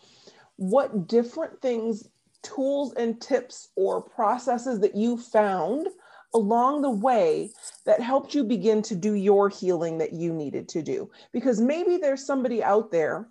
what 0.56 1.08
different 1.08 1.62
things, 1.62 2.08
tools, 2.42 2.94
and 2.94 3.22
tips 3.22 3.70
or 3.76 4.02
processes 4.02 4.80
that 4.80 4.96
you 4.96 5.18
found 5.18 5.88
along 6.34 6.82
the 6.82 6.90
way 6.90 7.52
that 7.86 8.02
helped 8.02 8.34
you 8.34 8.44
begin 8.44 8.82
to 8.84 8.96
do 8.96 9.14
your 9.14 9.50
healing 9.50 9.98
that 10.00 10.14
you 10.14 10.34
needed 10.34 10.68
to 10.70 10.82
do. 10.82 11.10
Because 11.32 11.62
maybe 11.62 11.98
there's 11.98 12.26
somebody 12.26 12.64
out 12.64 12.92
there 12.92 13.30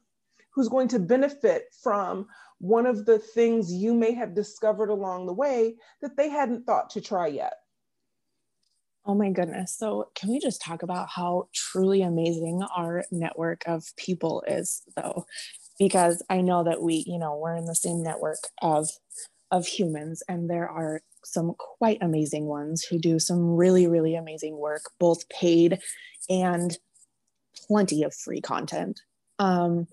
who's 0.50 0.68
going 0.68 0.88
to 0.88 0.98
benefit 0.98 1.72
from 1.82 2.26
one 2.58 2.86
of 2.86 3.06
the 3.06 3.18
things 3.18 3.72
you 3.72 3.94
may 3.94 4.12
have 4.12 4.34
discovered 4.34 4.88
along 4.88 5.26
the 5.26 5.32
way 5.32 5.74
that 6.00 6.16
they 6.16 6.28
hadn't 6.28 6.64
thought 6.64 6.90
to 6.90 7.00
try 7.00 7.26
yet. 7.26 7.54
Oh 9.04 9.14
my 9.14 9.30
goodness. 9.30 9.76
So, 9.76 10.10
can 10.14 10.30
we 10.30 10.38
just 10.38 10.62
talk 10.62 10.84
about 10.84 11.08
how 11.08 11.48
truly 11.52 12.02
amazing 12.02 12.62
our 12.76 13.04
network 13.10 13.62
of 13.66 13.84
people 13.96 14.44
is 14.46 14.82
though? 14.94 15.26
Because 15.76 16.22
I 16.30 16.40
know 16.40 16.62
that 16.62 16.82
we, 16.82 17.02
you 17.06 17.18
know, 17.18 17.36
we're 17.36 17.56
in 17.56 17.66
the 17.66 17.74
same 17.74 18.02
network 18.02 18.38
of 18.60 18.88
of 19.50 19.66
humans 19.66 20.22
and 20.28 20.48
there 20.48 20.68
are 20.68 21.02
some 21.24 21.54
quite 21.58 21.98
amazing 22.00 22.46
ones 22.46 22.84
who 22.84 22.98
do 22.98 23.18
some 23.18 23.56
really 23.56 23.86
really 23.86 24.14
amazing 24.14 24.56
work, 24.58 24.82
both 24.98 25.28
paid 25.28 25.78
and 26.28 26.78
plenty 27.66 28.02
of 28.02 28.14
free 28.14 28.40
content. 28.40 29.00
Um 29.38 29.86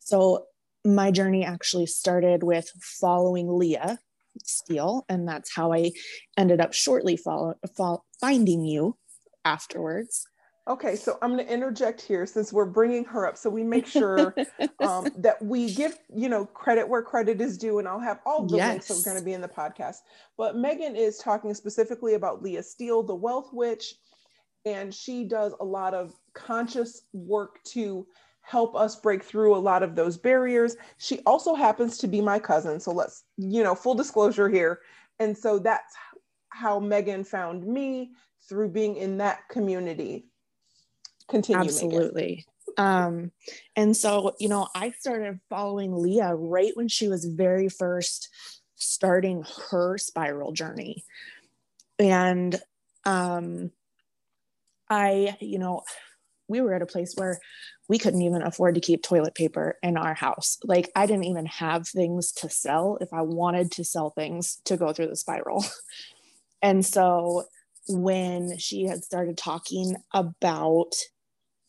so 0.00 0.46
my 0.84 1.10
journey 1.10 1.44
actually 1.44 1.86
started 1.86 2.42
with 2.42 2.68
following 3.00 3.48
Leah, 3.48 3.98
Steele, 4.42 5.04
and 5.08 5.26
that's 5.26 5.54
how 5.54 5.72
I 5.72 5.92
ended 6.36 6.60
up 6.60 6.74
shortly 6.74 7.16
follow, 7.16 7.54
follow, 7.76 8.04
finding 8.20 8.64
you 8.64 8.96
afterwards. 9.44 10.26
Okay, 10.66 10.96
so 10.96 11.18
I'm 11.20 11.34
going 11.34 11.46
to 11.46 11.52
interject 11.52 12.00
here 12.00 12.24
since 12.24 12.50
we're 12.50 12.64
bringing 12.64 13.04
her 13.04 13.26
up, 13.26 13.36
so 13.36 13.50
we 13.50 13.62
make 13.62 13.86
sure 13.86 14.34
um, 14.80 15.08
that 15.18 15.42
we 15.42 15.74
give 15.74 15.98
you 16.14 16.30
know 16.30 16.46
credit 16.46 16.88
where 16.88 17.02
credit 17.02 17.40
is 17.40 17.58
due, 17.58 17.78
and 17.78 17.86
I'll 17.86 18.00
have 18.00 18.20
all 18.24 18.46
the 18.46 18.56
yes. 18.56 18.70
links 18.70 18.88
that 18.88 18.98
are 18.98 19.12
going 19.12 19.22
to 19.22 19.24
be 19.24 19.34
in 19.34 19.42
the 19.42 19.48
podcast. 19.48 19.98
But 20.38 20.56
Megan 20.56 20.96
is 20.96 21.18
talking 21.18 21.52
specifically 21.52 22.14
about 22.14 22.42
Leah 22.42 22.62
Steele, 22.62 23.02
the 23.02 23.14
Wealth 23.14 23.50
Witch, 23.52 23.96
and 24.64 24.94
she 24.94 25.24
does 25.24 25.52
a 25.60 25.64
lot 25.64 25.92
of 25.92 26.14
conscious 26.32 27.02
work 27.12 27.62
to 27.64 28.06
help 28.40 28.74
us 28.74 28.96
break 28.96 29.22
through 29.22 29.56
a 29.56 29.58
lot 29.58 29.82
of 29.82 29.94
those 29.94 30.16
barriers. 30.16 30.76
She 30.98 31.20
also 31.26 31.54
happens 31.54 31.98
to 31.98 32.06
be 32.06 32.20
my 32.20 32.38
cousin. 32.38 32.78
So 32.78 32.92
let's, 32.92 33.24
you 33.36 33.62
know, 33.62 33.74
full 33.74 33.94
disclosure 33.94 34.48
here. 34.48 34.80
And 35.18 35.36
so 35.36 35.58
that's 35.58 35.94
how 36.50 36.78
Megan 36.78 37.24
found 37.24 37.66
me 37.66 38.12
through 38.46 38.68
being 38.68 38.96
in 38.96 39.16
that 39.18 39.48
community. 39.48 40.26
Continue. 41.28 41.62
Absolutely. 41.62 42.46
um, 42.76 43.30
and 43.76 43.96
so, 43.96 44.34
you 44.38 44.48
know, 44.48 44.68
I 44.74 44.92
started 44.98 45.40
following 45.48 45.96
Leah 45.96 46.34
right 46.34 46.72
when 46.74 46.88
she 46.88 47.08
was 47.08 47.24
very 47.24 47.68
first 47.68 48.28
starting 48.74 49.44
her 49.70 49.96
spiral 49.98 50.52
journey. 50.52 51.04
And 51.98 52.60
um, 53.04 53.70
I, 54.90 55.36
you 55.40 55.58
know, 55.58 55.82
we 56.48 56.60
were 56.60 56.74
at 56.74 56.82
a 56.82 56.86
place 56.86 57.14
where 57.16 57.40
we 57.88 57.98
couldn't 57.98 58.22
even 58.22 58.42
afford 58.42 58.74
to 58.74 58.80
keep 58.80 59.02
toilet 59.02 59.34
paper 59.34 59.78
in 59.82 59.96
our 59.96 60.14
house. 60.14 60.58
Like 60.64 60.90
I 60.96 61.06
didn't 61.06 61.24
even 61.24 61.46
have 61.46 61.88
things 61.88 62.32
to 62.32 62.50
sell 62.50 62.98
if 63.00 63.12
I 63.12 63.22
wanted 63.22 63.70
to 63.72 63.84
sell 63.84 64.10
things 64.10 64.60
to 64.64 64.76
go 64.76 64.92
through 64.92 65.08
the 65.08 65.16
spiral. 65.16 65.64
And 66.64 66.84
so 66.84 67.44
when 67.88 68.56
she 68.56 68.84
had 68.84 69.04
started 69.04 69.36
talking 69.36 69.96
about 70.14 70.94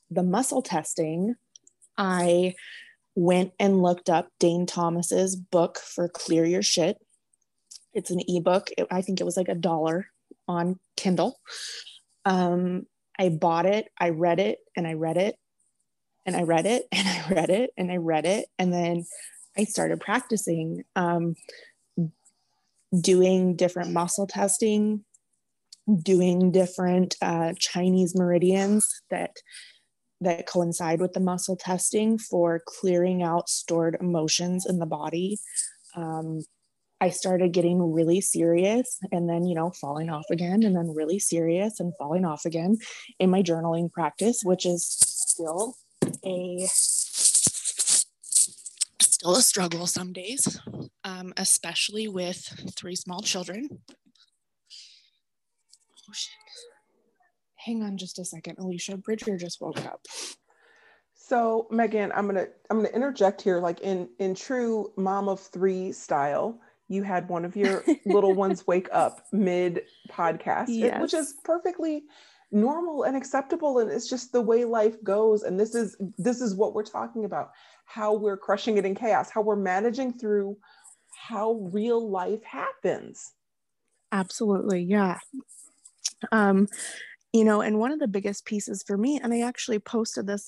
the 0.10 0.24
muscle 0.24 0.62
testing, 0.62 1.36
I 1.98 2.56
went 3.16 3.54
and 3.60 3.82
looked 3.82 4.10
up 4.10 4.30
Dane 4.40 4.66
Thomas's 4.66 5.36
book 5.36 5.80
for 5.80 6.10
Clear 6.10 6.46
Your 6.46 6.62
Shit. 6.62 6.98
It's 7.94 8.12
an 8.12 8.22
ebook. 8.28 8.70
It, 8.78 8.88
I 8.92 9.02
think 9.02 9.22
it 9.22 9.26
was 9.26 9.38
like 9.38 9.48
a 9.48 9.56
dollar 9.56 10.08
on 10.48 10.80
Kindle. 10.98 11.40
Um, 12.26 12.86
I 13.18 13.30
bought 13.30 13.66
it, 13.66 13.88
I 13.98 14.10
read 14.10 14.40
it, 14.40 14.60
and 14.76 14.86
I 14.86 14.94
read 14.94 15.18
it, 15.18 15.36
and 16.26 16.36
I 16.36 16.44
read 16.44 16.66
it, 16.66 16.88
and 16.92 17.08
I 17.08 17.34
read 17.34 17.50
it, 17.50 17.72
and 17.78 17.92
I 17.92 17.98
read 17.98 18.26
it. 18.26 18.48
And 18.60 18.74
then 18.74 19.06
I 19.58 19.64
started 19.64 20.02
practicing 20.02 20.84
um, 20.96 21.36
doing 23.00 23.56
different 23.56 23.92
muscle 23.92 24.28
testing, 24.28 25.06
doing 26.02 26.52
different 26.52 27.16
uh, 27.22 27.54
Chinese 27.58 28.16
meridians 28.16 29.02
that 29.10 29.32
that 30.22 30.48
coincide 30.48 31.02
with 31.02 31.14
the 31.14 31.20
muscle 31.20 31.56
testing 31.56 32.18
for 32.18 32.62
clearing 32.66 33.22
out 33.24 33.50
stored 33.50 33.98
emotions 34.00 34.66
in 34.66 34.80
the 34.80 34.86
body. 34.86 35.38
Um, 35.96 36.42
I 37.02 37.10
started 37.10 37.52
getting 37.52 37.92
really 37.94 38.22
serious 38.22 38.98
and 39.12 39.30
then, 39.30 39.46
you 39.46 39.54
know, 39.54 39.72
falling 39.72 40.10
off 40.10 40.26
again 40.32 40.64
and 40.64 40.76
then 40.76 40.96
really 40.96 41.20
serious 41.20 41.80
and 41.80 41.94
falling 41.98 42.24
off 42.26 42.46
again 42.46 42.78
in 43.20 43.30
my 43.30 43.44
journaling 43.44 43.92
practice, 43.92 44.42
which 44.44 44.66
is 44.66 44.88
still 44.88 45.76
a 46.26 46.66
still 49.02 49.36
a 49.36 49.42
struggle 49.42 49.88
some 49.88 50.14
days, 50.14 50.60
um, 51.04 51.34
especially 51.38 52.08
with 52.08 52.72
three 52.76 52.96
small 52.96 53.22
children. 53.22 53.68
Oh 56.08 56.14
shit. 56.14 56.32
Hang 57.66 57.82
on 57.82 57.98
just 57.98 58.20
a 58.20 58.26
second, 58.26 58.60
Alicia. 58.60 58.98
Bridger 58.98 59.38
just 59.38 59.60
woke 59.60 59.84
up. 59.86 60.02
So 61.16 61.68
Megan, 61.72 62.12
I'm 62.14 62.28
gonna 62.28 62.46
I'm 62.70 62.78
gonna 62.78 62.90
interject 62.90 63.42
here, 63.42 63.60
like 63.60 63.82
in 63.82 64.08
in 64.20 64.36
true 64.36 64.92
mom 64.98 65.28
of 65.28 65.40
three 65.40 65.92
style. 65.92 66.60
You 66.88 67.02
had 67.02 67.28
one 67.28 67.46
of 67.46 67.56
your 67.56 67.84
little 68.06 68.34
ones 68.36 68.68
wake 68.68 68.88
up 68.92 69.26
mid 69.32 69.82
podcast, 70.12 70.66
Yes. 70.70 71.02
which 71.02 71.16
is 71.16 71.34
perfectly 71.44 72.04
normal 72.52 73.04
and 73.04 73.18
acceptable, 73.18 73.80
and 73.80 73.92
it's 73.92 74.08
just 74.08 74.32
the 74.32 74.42
way 74.42 74.66
life 74.66 75.04
goes. 75.04 75.42
And 75.42 75.60
this 75.60 75.74
is 75.74 75.98
this 76.20 76.42
is 76.42 76.54
what 76.56 76.76
we're 76.76 76.84
talking 76.84 77.26
about: 77.26 77.50
how 77.86 78.14
we're 78.14 78.38
crushing 78.38 78.78
it 78.78 78.86
in 78.86 78.94
chaos, 78.94 79.32
how 79.32 79.42
we're 79.42 79.56
managing 79.56 80.14
through 80.14 80.56
how 81.28 81.54
real 81.74 82.08
life 82.12 82.44
happens. 82.44 83.34
Absolutely. 84.12 84.84
Yeah. 84.84 85.18
Um, 86.32 86.68
you 87.36 87.44
know, 87.44 87.60
and 87.60 87.80
one 87.80 87.92
of 87.92 88.00
the 88.00 88.08
biggest 88.08 88.46
pieces 88.46 88.82
for 88.82 88.98
me, 88.98 89.20
and 89.22 89.34
I 89.34 89.42
actually 89.42 89.80
posted 89.80 90.26
this 90.26 90.48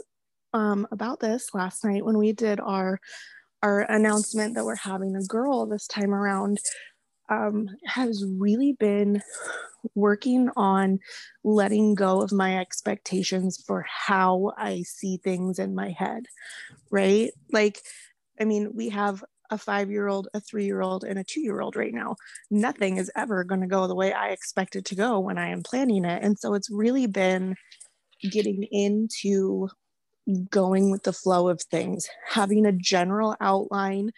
um, 0.54 0.88
about 0.90 1.20
this 1.20 1.54
last 1.54 1.84
night 1.84 2.06
when 2.06 2.18
we 2.18 2.32
did 2.32 2.62
our 2.62 3.02
our 3.62 3.82
announcement 3.92 4.56
that 4.56 4.64
we're 4.64 4.76
having 4.76 5.14
a 5.14 5.24
girl 5.24 5.66
this 5.66 5.86
time 5.86 6.14
around, 6.14 6.60
um, 7.30 7.68
has 7.86 8.24
really 8.38 8.72
been 8.80 9.22
working 9.96 10.50
on 10.56 11.00
letting 11.44 11.94
go 11.94 12.22
of 12.22 12.32
my 12.32 12.58
expectations 12.58 13.62
for 13.68 13.86
how 13.90 14.54
I 14.58 14.84
see 14.84 15.18
things 15.18 15.60
in 15.60 15.76
my 15.76 15.90
head, 15.90 16.28
right? 16.90 17.32
Like, 17.52 17.82
I 18.40 18.46
mean, 18.46 18.72
we 18.74 18.88
have 18.90 19.26
a 19.50 19.58
five 19.58 19.90
year 19.90 20.08
old, 20.08 20.28
a 20.34 20.40
three 20.40 20.66
year 20.66 20.82
old, 20.82 21.04
and 21.04 21.20
a 21.20 21.24
two 21.24 21.42
year 21.42 21.62
old 21.62 21.76
right 21.76 21.94
now. 21.94 22.16
Nothing 22.50 22.98
is 22.98 23.12
ever 23.16 23.44
going 23.44 23.62
to 23.62 23.68
go 23.68 23.88
the 23.88 23.96
way 23.96 24.14
I 24.14 24.30
expect 24.30 24.76
it 24.76 24.86
to 24.86 24.96
go 24.96 25.20
when 25.20 25.38
I 25.38 25.50
am 25.50 25.64
planning 25.64 26.06
it. 26.06 26.24
And 26.24 26.38
so 26.38 26.54
it's 26.54 26.70
really 26.70 27.08
been 27.08 27.56
getting 28.32 28.64
into 28.72 29.70
going 30.50 30.92
with 30.92 31.04
the 31.04 31.14
flow 31.14 31.48
of 31.48 31.62
things, 31.62 32.08
having 32.28 32.66
a 32.66 32.72
general 32.72 33.36
outline 33.40 34.12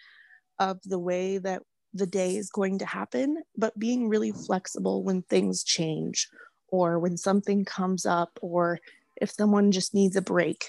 of 0.58 0.80
the 0.84 0.98
way 0.98 1.38
that 1.38 1.62
the 1.94 2.06
day 2.06 2.36
is 2.36 2.50
going 2.50 2.78
to 2.78 2.86
happen, 2.86 3.42
but 3.56 3.78
being 3.78 4.08
really 4.08 4.32
flexible 4.32 5.02
when 5.02 5.22
things 5.22 5.64
change 5.64 6.28
or 6.68 6.98
when 6.98 7.16
something 7.16 7.64
comes 7.64 8.06
up 8.06 8.38
or 8.42 8.78
if 9.16 9.30
someone 9.30 9.72
just 9.72 9.94
needs 9.94 10.16
a 10.16 10.22
break. 10.22 10.66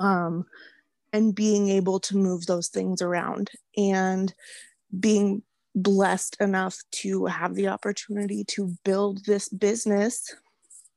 Um, 0.00 0.46
and 1.16 1.34
being 1.34 1.70
able 1.70 1.98
to 1.98 2.16
move 2.16 2.44
those 2.44 2.68
things 2.68 3.00
around 3.00 3.50
and 3.76 4.34
being 5.00 5.42
blessed 5.74 6.36
enough 6.40 6.76
to 6.90 7.24
have 7.24 7.54
the 7.54 7.68
opportunity 7.68 8.44
to 8.44 8.76
build 8.84 9.24
this 9.24 9.48
business 9.48 10.34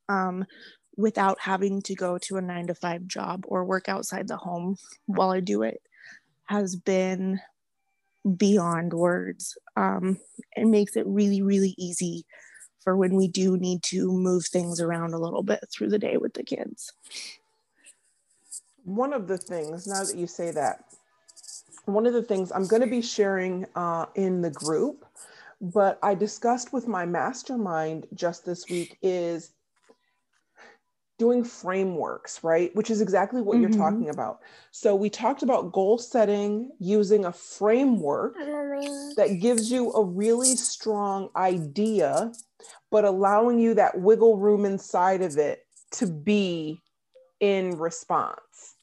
um, 0.09 0.45
without 0.97 1.39
having 1.39 1.81
to 1.81 1.95
go 1.95 2.17
to 2.17 2.35
a 2.35 2.41
nine 2.41 2.67
to 2.67 2.75
five 2.75 3.07
job 3.07 3.45
or 3.47 3.63
work 3.63 3.87
outside 3.87 4.27
the 4.27 4.35
home 4.35 4.75
while 5.05 5.31
I 5.31 5.39
do 5.39 5.63
it 5.63 5.81
has 6.47 6.75
been 6.75 7.39
beyond 8.35 8.93
words. 8.93 9.57
Um, 9.77 10.17
it 10.57 10.65
makes 10.65 10.97
it 10.97 11.07
really, 11.07 11.41
really 11.41 11.75
easy 11.77 12.25
for 12.83 12.97
when 12.97 13.15
we 13.15 13.29
do 13.29 13.55
need 13.55 13.83
to 13.83 14.11
move 14.11 14.45
things 14.45 14.81
around 14.81 15.13
a 15.13 15.19
little 15.19 15.43
bit 15.43 15.63
through 15.71 15.89
the 15.89 15.99
day 15.99 16.17
with 16.17 16.33
the 16.33 16.43
kids. 16.43 16.91
One 18.95 19.13
of 19.13 19.27
the 19.27 19.37
things 19.37 19.85
now 19.87 20.03
that 20.03 20.15
you 20.15 20.27
say 20.27 20.51
that 20.51 20.83
one 21.85 22.05
of 22.05 22.13
the 22.13 22.23
things 22.23 22.51
i'm 22.51 22.67
going 22.67 22.81
to 22.81 22.87
be 22.87 23.01
sharing 23.01 23.65
uh, 23.75 24.05
in 24.15 24.41
the 24.41 24.49
group 24.49 25.05
but 25.61 25.99
i 26.03 26.15
discussed 26.15 26.73
with 26.73 26.87
my 26.87 27.05
mastermind 27.05 28.07
just 28.13 28.45
this 28.45 28.69
week 28.69 28.97
is 29.01 29.51
doing 31.19 31.43
frameworks 31.43 32.43
right? 32.43 32.73
Which 32.75 32.89
is 32.89 33.01
exactly 33.01 33.41
what 33.41 33.59
you're 33.59 33.69
Mhm. 33.69 33.77
talking 33.77 34.09
about. 34.09 34.39
So 34.71 34.95
we 34.95 35.09
talked 35.09 35.43
about 35.43 35.73
goal 35.73 35.97
setting 35.97 36.71
using 36.79 37.25
a 37.25 37.33
framework 37.33 38.35
that 39.17 39.39
gives 39.41 39.69
you 39.69 39.91
a 39.93 40.03
really 40.03 40.55
strong 40.55 41.29
idea 41.35 42.31
but 42.91 43.05
allowing 43.05 43.59
you 43.59 43.73
that 43.75 43.99
wiggle 43.99 44.37
room 44.37 44.65
inside 44.65 45.21
of 45.21 45.37
it 45.37 45.65
to 45.91 46.07
be 46.07 46.81
in 47.39 47.77
response 47.77 48.75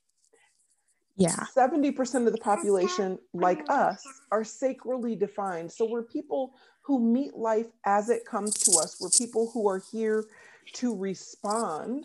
Yeah. 1.16 1.44
70% 1.56 2.26
of 2.26 2.32
the 2.32 2.38
population, 2.38 3.18
like 3.32 3.64
us, 3.70 4.04
are 4.30 4.42
sacrally 4.42 5.18
defined. 5.18 5.72
So 5.72 5.86
we're 5.88 6.02
people 6.02 6.54
who 6.82 7.00
meet 7.00 7.34
life 7.34 7.68
as 7.86 8.10
it 8.10 8.26
comes 8.26 8.54
to 8.54 8.78
us. 8.78 8.98
We're 9.00 9.10
people 9.10 9.50
who 9.52 9.68
are 9.68 9.82
here 9.92 10.26
to 10.74 10.94
respond. 10.94 12.04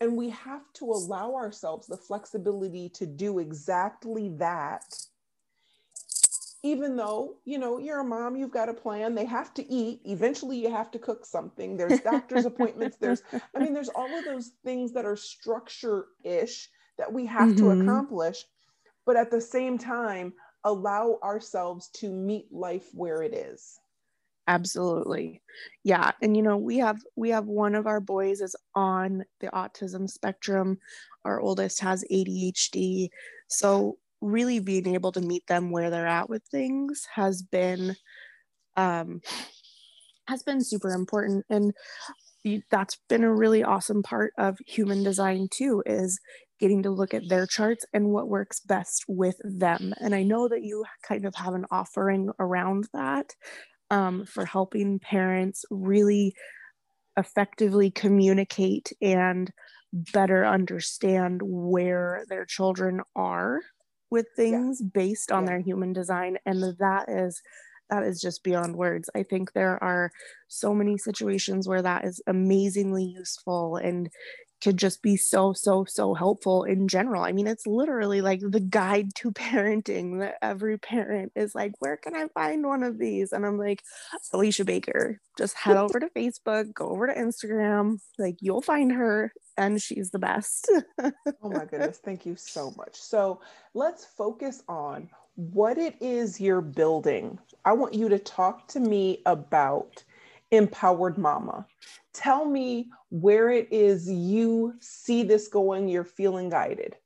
And 0.00 0.16
we 0.16 0.28
have 0.30 0.62
to 0.74 0.84
allow 0.84 1.34
ourselves 1.34 1.86
the 1.88 1.96
flexibility 1.96 2.90
to 2.90 3.06
do 3.06 3.38
exactly 3.40 4.28
that. 4.36 4.84
Even 6.62 6.96
though, 6.96 7.36
you 7.44 7.58
know, 7.58 7.78
you're 7.78 8.00
a 8.00 8.04
mom, 8.04 8.36
you've 8.36 8.52
got 8.52 8.68
a 8.68 8.74
plan, 8.74 9.14
they 9.14 9.24
have 9.24 9.54
to 9.54 9.72
eat. 9.72 10.00
Eventually, 10.04 10.58
you 10.58 10.70
have 10.70 10.90
to 10.90 10.98
cook 10.98 11.24
something. 11.24 11.76
There's 11.76 12.00
doctor's 12.00 12.44
appointments. 12.44 12.96
There's, 12.98 13.22
I 13.54 13.60
mean, 13.60 13.72
there's 13.72 13.88
all 13.88 14.12
of 14.18 14.24
those 14.24 14.52
things 14.64 14.92
that 14.92 15.04
are 15.04 15.16
structure 15.16 16.06
ish 16.24 16.68
that 16.98 17.12
we 17.12 17.26
have 17.26 17.54
to 17.56 17.70
Mhm. 17.70 17.70
accomplish, 17.70 18.46
but 19.06 19.16
at 19.16 19.30
the 19.30 19.40
same 19.40 19.78
time, 19.78 20.34
allow 20.64 21.18
ourselves 21.22 21.88
to 21.90 22.12
meet 22.12 22.52
life 22.52 22.90
where 22.94 23.22
it 23.22 23.34
is. 23.34 23.80
absolutely 24.46 25.42
yeah 25.84 26.12
and 26.22 26.34
you 26.36 26.42
know 26.42 26.56
we 26.56 26.78
have 26.78 27.02
we 27.16 27.28
have 27.28 27.46
one 27.46 27.74
of 27.74 27.86
our 27.86 28.00
boys 28.00 28.40
is 28.40 28.56
on 28.74 29.22
the 29.40 29.48
autism 29.48 30.08
spectrum 30.08 30.78
our 31.24 31.38
oldest 31.40 31.80
has 31.80 32.02
adhd 32.10 33.08
so 33.48 33.98
really 34.22 34.58
being 34.58 34.86
able 34.94 35.12
to 35.12 35.20
meet 35.20 35.46
them 35.48 35.70
where 35.70 35.90
they're 35.90 36.06
at 36.06 36.30
with 36.30 36.42
things 36.50 37.06
has 37.14 37.42
been 37.42 37.94
um 38.76 39.20
has 40.28 40.42
been 40.42 40.62
super 40.62 40.90
important 40.92 41.44
and 41.48 41.72
that's 42.70 42.98
been 43.08 43.24
a 43.24 43.34
really 43.34 43.62
awesome 43.62 44.02
part 44.02 44.32
of 44.38 44.58
human 44.66 45.02
design 45.02 45.48
too 45.50 45.82
is 45.86 46.18
getting 46.58 46.82
to 46.82 46.90
look 46.90 47.14
at 47.14 47.28
their 47.28 47.46
charts 47.46 47.84
and 47.92 48.10
what 48.10 48.28
works 48.28 48.60
best 48.60 49.04
with 49.08 49.36
them. 49.44 49.94
And 50.00 50.14
i 50.14 50.22
know 50.22 50.48
that 50.48 50.62
you 50.62 50.84
kind 51.02 51.24
of 51.24 51.34
have 51.36 51.54
an 51.54 51.66
offering 51.70 52.30
around 52.38 52.88
that 52.92 53.34
um, 53.90 54.26
for 54.26 54.44
helping 54.44 54.98
parents 54.98 55.64
really 55.70 56.34
effectively 57.16 57.90
communicate 57.90 58.92
and 59.02 59.50
better 59.92 60.44
understand 60.46 61.40
where 61.44 62.24
their 62.28 62.44
children 62.44 63.00
are 63.16 63.60
with 64.10 64.26
things 64.36 64.82
based 64.82 65.32
on 65.32 65.44
Yeah. 65.44 65.46
their 65.46 65.60
human 65.60 65.92
design. 65.92 66.38
And 66.46 66.62
that 66.78 67.08
is 67.08 67.40
that 67.90 68.02
is 68.04 68.20
just 68.20 68.44
beyond 68.44 68.76
words. 68.76 69.08
I 69.14 69.22
think 69.22 69.52
there 69.52 69.82
are 69.82 70.10
so 70.48 70.74
many 70.74 70.98
situations 70.98 71.66
where 71.66 71.80
that 71.80 72.04
is 72.04 72.22
amazingly 72.26 73.04
useful 73.04 73.76
and 73.76 74.10
could 74.62 74.76
just 74.76 75.02
be 75.02 75.16
so 75.16 75.52
so 75.52 75.84
so 75.84 76.14
helpful 76.14 76.64
in 76.64 76.88
general 76.88 77.22
i 77.22 77.32
mean 77.32 77.46
it's 77.46 77.66
literally 77.66 78.20
like 78.20 78.40
the 78.42 78.60
guide 78.60 79.14
to 79.14 79.30
parenting 79.32 80.20
that 80.20 80.34
every 80.42 80.78
parent 80.78 81.32
is 81.34 81.54
like 81.54 81.72
where 81.78 81.96
can 81.96 82.14
i 82.14 82.26
find 82.28 82.66
one 82.66 82.82
of 82.82 82.98
these 82.98 83.32
and 83.32 83.46
i'm 83.46 83.58
like 83.58 83.82
alicia 84.32 84.64
baker 84.64 85.20
just 85.36 85.56
head 85.56 85.76
over 85.76 86.00
to 86.00 86.08
facebook 86.10 86.72
go 86.74 86.88
over 86.88 87.06
to 87.06 87.14
instagram 87.14 87.98
like 88.18 88.36
you'll 88.40 88.62
find 88.62 88.92
her 88.92 89.32
and 89.56 89.80
she's 89.80 90.10
the 90.10 90.18
best 90.18 90.70
Oh 91.42 91.50
my 91.50 91.64
goodness, 91.64 91.98
thank 91.98 92.26
you 92.26 92.36
so 92.36 92.72
much. 92.76 92.96
So 92.96 93.40
let's 93.74 94.04
focus 94.04 94.62
on 94.68 95.08
what 95.36 95.78
it 95.78 95.94
is 96.00 96.40
you're 96.40 96.60
building. 96.60 97.38
I 97.64 97.72
want 97.72 97.94
you 97.94 98.08
to 98.08 98.18
talk 98.18 98.66
to 98.68 98.80
me 98.80 99.22
about 99.24 100.02
Empowered 100.50 101.18
Mama. 101.18 101.66
Tell 102.12 102.44
me 102.44 102.88
where 103.10 103.50
it 103.50 103.68
is 103.70 104.08
you 104.08 104.74
see 104.80 105.22
this 105.22 105.48
going, 105.48 105.88
you're 105.88 106.04
feeling 106.04 106.48
guided. 106.48 106.96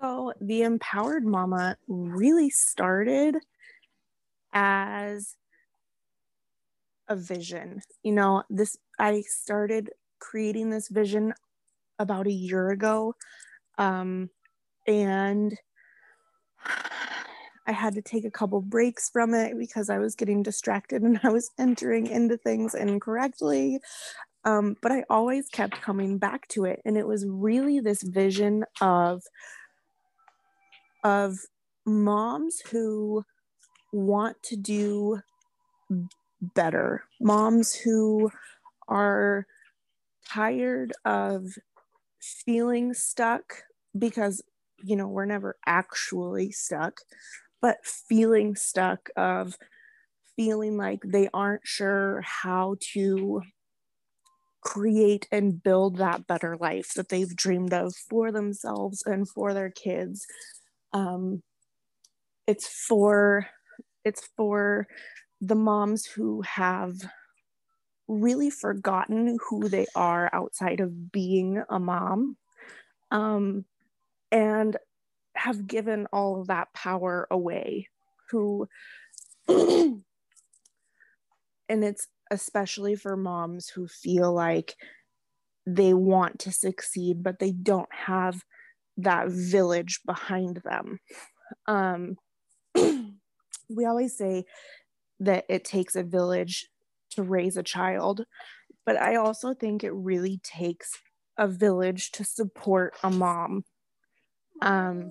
So 0.00 0.32
the 0.40 0.62
empowered 0.62 1.24
mama 1.24 1.76
really 1.88 2.50
started 2.50 3.36
as 4.52 5.36
a 7.08 7.16
vision. 7.16 7.82
You 8.02 8.12
know, 8.12 8.44
this 8.48 8.76
I 8.98 9.22
started 9.22 9.90
creating 10.20 10.70
this 10.70 10.88
vision 10.88 11.34
about 11.98 12.26
a 12.26 12.32
year 12.32 12.70
ago. 12.70 13.16
Um, 13.76 14.30
and 14.86 15.56
I 17.68 17.72
had 17.72 17.94
to 17.94 18.02
take 18.02 18.24
a 18.24 18.30
couple 18.30 18.62
breaks 18.62 19.10
from 19.10 19.34
it 19.34 19.56
because 19.58 19.90
I 19.90 19.98
was 19.98 20.14
getting 20.14 20.42
distracted 20.42 21.02
and 21.02 21.20
I 21.22 21.28
was 21.28 21.50
entering 21.58 22.06
into 22.06 22.38
things 22.38 22.74
incorrectly. 22.74 23.78
Um, 24.44 24.76
but 24.80 24.90
I 24.90 25.04
always 25.10 25.48
kept 25.48 25.82
coming 25.82 26.16
back 26.16 26.48
to 26.48 26.64
it. 26.64 26.80
And 26.86 26.96
it 26.96 27.06
was 27.06 27.26
really 27.28 27.80
this 27.80 28.02
vision 28.02 28.64
of 28.80 29.22
of 31.04 31.38
moms 31.86 32.60
who 32.70 33.24
want 33.92 34.42
to 34.44 34.56
do 34.56 35.20
better, 36.40 37.04
moms 37.20 37.74
who 37.74 38.30
are 38.88 39.46
tired 40.26 40.92
of 41.04 41.44
feeling 42.20 42.94
stuck 42.94 43.62
because 43.98 44.42
you 44.82 44.96
know 44.96 45.08
we're 45.08 45.24
never 45.24 45.56
actually 45.66 46.50
stuck 46.50 47.00
but 47.60 47.78
feeling 47.84 48.54
stuck 48.56 49.10
of 49.16 49.56
feeling 50.36 50.76
like 50.76 51.00
they 51.04 51.28
aren't 51.34 51.66
sure 51.66 52.22
how 52.22 52.76
to 52.94 53.42
create 54.60 55.26
and 55.30 55.62
build 55.62 55.96
that 55.96 56.26
better 56.26 56.56
life 56.56 56.92
that 56.94 57.08
they've 57.08 57.34
dreamed 57.36 57.72
of 57.72 57.94
for 57.94 58.32
themselves 58.32 59.02
and 59.06 59.28
for 59.28 59.54
their 59.54 59.70
kids. 59.70 60.26
Um, 60.92 61.42
it's 62.46 62.66
for 62.66 63.46
it's 64.04 64.28
for 64.36 64.86
the 65.40 65.54
moms 65.54 66.06
who 66.06 66.42
have 66.42 66.94
really 68.08 68.50
forgotten 68.50 69.36
who 69.48 69.68
they 69.68 69.86
are 69.94 70.30
outside 70.32 70.80
of 70.80 71.12
being 71.12 71.62
a 71.68 71.78
mom. 71.78 72.36
Um, 73.10 73.64
and 74.32 74.76
have 75.38 75.66
given 75.66 76.06
all 76.12 76.40
of 76.40 76.48
that 76.48 76.72
power 76.74 77.26
away 77.30 77.88
who 78.30 78.68
and 79.48 80.02
it's 81.68 82.06
especially 82.30 82.94
for 82.94 83.16
moms 83.16 83.68
who 83.68 83.86
feel 83.88 84.32
like 84.32 84.76
they 85.66 85.94
want 85.94 86.38
to 86.40 86.52
succeed 86.52 87.22
but 87.22 87.38
they 87.38 87.52
don't 87.52 87.92
have 87.92 88.42
that 88.96 89.28
village 89.28 90.00
behind 90.04 90.60
them 90.64 90.98
um, 91.66 92.16
we 92.74 93.84
always 93.84 94.16
say 94.16 94.44
that 95.20 95.44
it 95.48 95.64
takes 95.64 95.96
a 95.96 96.02
village 96.02 96.68
to 97.10 97.22
raise 97.22 97.56
a 97.56 97.62
child, 97.62 98.24
but 98.86 98.96
I 98.96 99.16
also 99.16 99.54
think 99.54 99.82
it 99.82 99.92
really 99.92 100.40
takes 100.42 100.92
a 101.36 101.48
village 101.48 102.10
to 102.12 102.24
support 102.24 102.94
a 103.02 103.10
mom. 103.10 103.64
Um, 104.62 105.10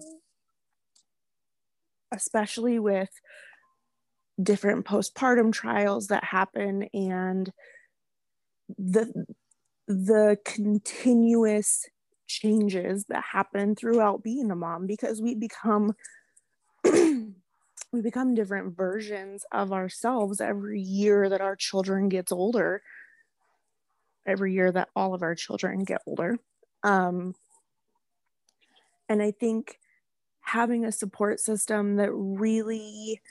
especially 2.12 2.80
with 2.80 3.10
different 4.42 4.86
postpartum 4.86 5.52
trials 5.52 6.08
that 6.08 6.24
happen 6.24 6.88
and 6.94 7.52
the 8.78 9.26
the 9.88 10.38
continuous 10.46 11.86
changes 12.28 13.06
that 13.06 13.24
happen 13.32 13.76
throughout 13.76 14.22
being 14.22 14.52
a 14.52 14.56
mom 14.56 14.86
because 14.86 15.22
we 15.22 15.34
become 15.34 15.96
we 16.84 18.02
become 18.02 18.36
different 18.36 18.76
versions 18.76 19.46
of 19.52 19.72
ourselves 19.72 20.42
every 20.42 20.82
year 20.82 21.30
that 21.30 21.42
our 21.42 21.56
children 21.56 22.10
gets 22.10 22.32
older 22.32 22.82
every 24.26 24.54
year 24.54 24.72
that 24.72 24.90
all 24.94 25.14
of 25.14 25.24
our 25.24 25.36
children 25.36 25.86
get 25.86 26.02
older. 26.06 26.38
Um, 26.84 27.34
and 29.10 29.22
i 29.22 29.32
think 29.32 29.80
having 30.48 30.86
a 30.86 30.92
support 30.92 31.40
system 31.40 31.98
that 31.98 32.12
really 32.12 33.22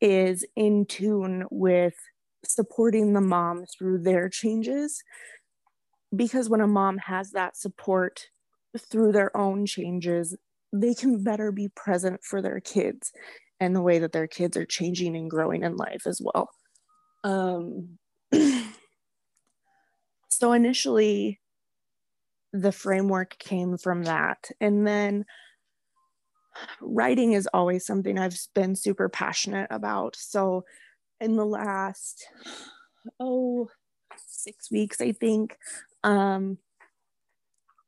is 0.00 0.44
in 0.54 0.86
tune 0.86 1.44
with 1.50 1.94
supporting 2.44 3.12
the 3.12 3.20
mom 3.20 3.64
through 3.66 3.98
their 3.98 4.28
changes 4.28 5.02
because 6.14 6.48
when 6.48 6.60
a 6.60 6.68
mom 6.68 6.98
has 6.98 7.32
that 7.32 7.56
support 7.56 8.28
through 8.78 9.10
their 9.10 9.36
own 9.36 9.66
changes 9.66 10.36
they 10.72 10.94
can 10.94 11.24
better 11.24 11.50
be 11.50 11.68
present 11.68 12.22
for 12.22 12.40
their 12.40 12.60
kids 12.60 13.12
and 13.58 13.74
the 13.74 13.82
way 13.82 13.98
that 13.98 14.12
their 14.12 14.28
kids 14.28 14.56
are 14.56 14.66
changing 14.66 15.16
and 15.16 15.28
growing 15.28 15.64
in 15.64 15.76
life 15.76 16.06
as 16.06 16.20
well. 16.22 16.50
Um, 17.24 17.98
so 20.28 20.52
initially, 20.52 21.40
the 22.52 22.70
framework 22.72 23.36
came 23.38 23.76
from 23.76 24.04
that. 24.04 24.50
And 24.60 24.86
then 24.86 25.24
writing 26.80 27.32
is 27.32 27.48
always 27.52 27.84
something 27.84 28.18
I've 28.18 28.38
been 28.54 28.74
super 28.74 29.08
passionate 29.08 29.68
about. 29.70 30.16
So 30.16 30.64
in 31.20 31.36
the 31.36 31.46
last, 31.46 32.26
oh, 33.18 33.68
six 34.26 34.70
weeks, 34.70 35.00
I 35.00 35.12
think, 35.12 35.56
um, 36.04 36.58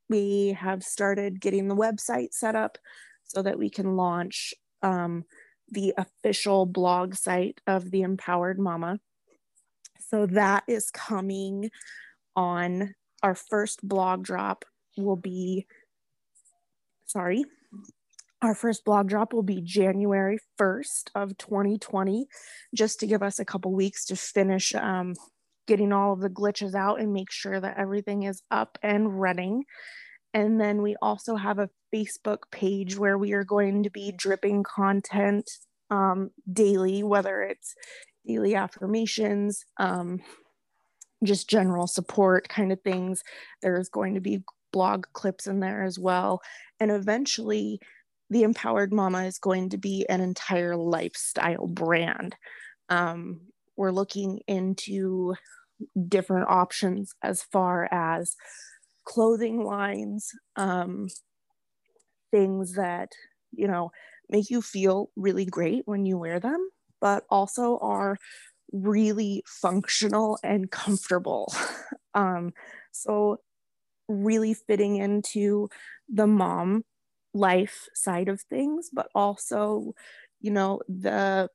we 0.08 0.56
have 0.58 0.82
started 0.82 1.40
getting 1.40 1.68
the 1.68 1.76
website 1.76 2.32
set 2.32 2.56
up 2.56 2.78
so 3.22 3.42
that 3.42 3.58
we 3.58 3.70
can 3.70 3.96
launch 3.96 4.52
um, 4.82 5.24
the 5.70 5.94
official 5.96 6.66
blog 6.66 7.14
site 7.14 7.60
of 7.66 7.92
the 7.92 8.02
Empowered 8.02 8.58
Mama. 8.58 8.98
So 10.08 10.26
that 10.26 10.64
is 10.66 10.90
coming 10.90 11.70
on 12.34 12.94
our 13.22 13.36
first 13.36 13.86
blog 13.86 14.24
drop 14.24 14.64
will 14.96 15.16
be 15.16 15.66
sorry 17.06 17.44
our 18.42 18.54
first 18.54 18.84
blog 18.84 19.08
drop 19.08 19.32
will 19.32 19.42
be 19.42 19.60
January 19.60 20.38
1st 20.58 21.10
of 21.14 21.36
2020 21.36 22.26
just 22.74 23.00
to 23.00 23.06
give 23.06 23.22
us 23.22 23.38
a 23.38 23.44
couple 23.44 23.72
weeks 23.72 24.06
to 24.06 24.16
finish 24.16 24.74
um, 24.74 25.14
getting 25.66 25.92
all 25.92 26.12
of 26.12 26.20
the 26.20 26.30
glitches 26.30 26.74
out 26.74 27.00
and 27.00 27.12
make 27.12 27.30
sure 27.30 27.60
that 27.60 27.76
everything 27.76 28.22
is 28.22 28.42
up 28.50 28.78
and 28.82 29.20
running 29.20 29.64
and 30.32 30.60
then 30.60 30.82
we 30.82 30.96
also 31.02 31.36
have 31.36 31.58
a 31.58 31.70
Facebook 31.94 32.50
page 32.50 32.96
where 32.96 33.18
we 33.18 33.32
are 33.32 33.44
going 33.44 33.82
to 33.82 33.90
be 33.90 34.12
dripping 34.12 34.62
content 34.62 35.50
um, 35.90 36.30
daily, 36.52 37.02
whether 37.02 37.42
it's 37.42 37.74
daily 38.26 38.54
affirmations, 38.54 39.64
um, 39.78 40.20
just 41.24 41.50
general 41.50 41.86
support 41.86 42.48
kind 42.48 42.70
of 42.70 42.80
things. 42.82 43.22
There's 43.60 43.88
going 43.88 44.14
to 44.14 44.20
be 44.20 44.44
blog 44.72 45.06
clips 45.14 45.48
in 45.48 45.58
there 45.60 45.82
as 45.82 45.98
well. 45.98 46.40
And 46.78 46.92
eventually, 46.92 47.80
the 48.30 48.44
Empowered 48.44 48.92
Mama 48.92 49.24
is 49.24 49.38
going 49.38 49.70
to 49.70 49.76
be 49.76 50.06
an 50.08 50.20
entire 50.20 50.76
lifestyle 50.76 51.66
brand. 51.66 52.36
Um, 52.88 53.40
we're 53.76 53.90
looking 53.90 54.40
into 54.46 55.34
different 56.08 56.48
options 56.48 57.12
as 57.22 57.42
far 57.42 57.88
as 57.90 58.36
clothing 59.04 59.64
lines, 59.64 60.30
um, 60.56 61.08
things 62.30 62.74
that, 62.74 63.10
you 63.52 63.66
know, 63.66 63.90
make 64.28 64.48
you 64.50 64.62
feel 64.62 65.10
really 65.16 65.44
great 65.44 65.82
when 65.86 66.06
you 66.06 66.16
wear 66.16 66.38
them, 66.38 66.70
but 67.00 67.24
also 67.30 67.78
are 67.78 68.16
really 68.72 69.42
functional 69.46 70.38
and 70.44 70.70
comfortable. 70.70 71.52
um, 72.14 72.52
so, 72.92 73.38
really 74.08 74.54
fitting 74.54 74.96
into 74.96 75.68
the 76.08 76.26
mom 76.26 76.84
life 77.32 77.88
side 77.94 78.28
of 78.28 78.40
things, 78.42 78.90
but 78.92 79.08
also, 79.14 79.94
you 80.40 80.50
know, 80.50 80.80
the 80.88 81.48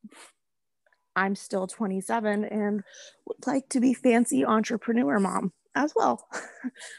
I'm 1.14 1.34
still 1.34 1.66
27 1.66 2.44
and 2.44 2.82
would 3.26 3.46
like 3.46 3.68
to 3.70 3.80
be 3.80 3.94
fancy 3.94 4.44
entrepreneur 4.44 5.18
mom 5.18 5.52
as 5.74 5.94
well. 5.96 6.28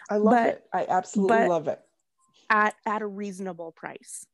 I 0.09 0.17
love 0.17 0.33
but, 0.33 0.47
it. 0.47 0.63
I 0.73 0.85
absolutely 0.89 1.47
love 1.47 1.67
it. 1.67 1.79
At 2.49 2.75
at 2.85 3.01
a 3.01 3.07
reasonable 3.07 3.71
price. 3.73 4.25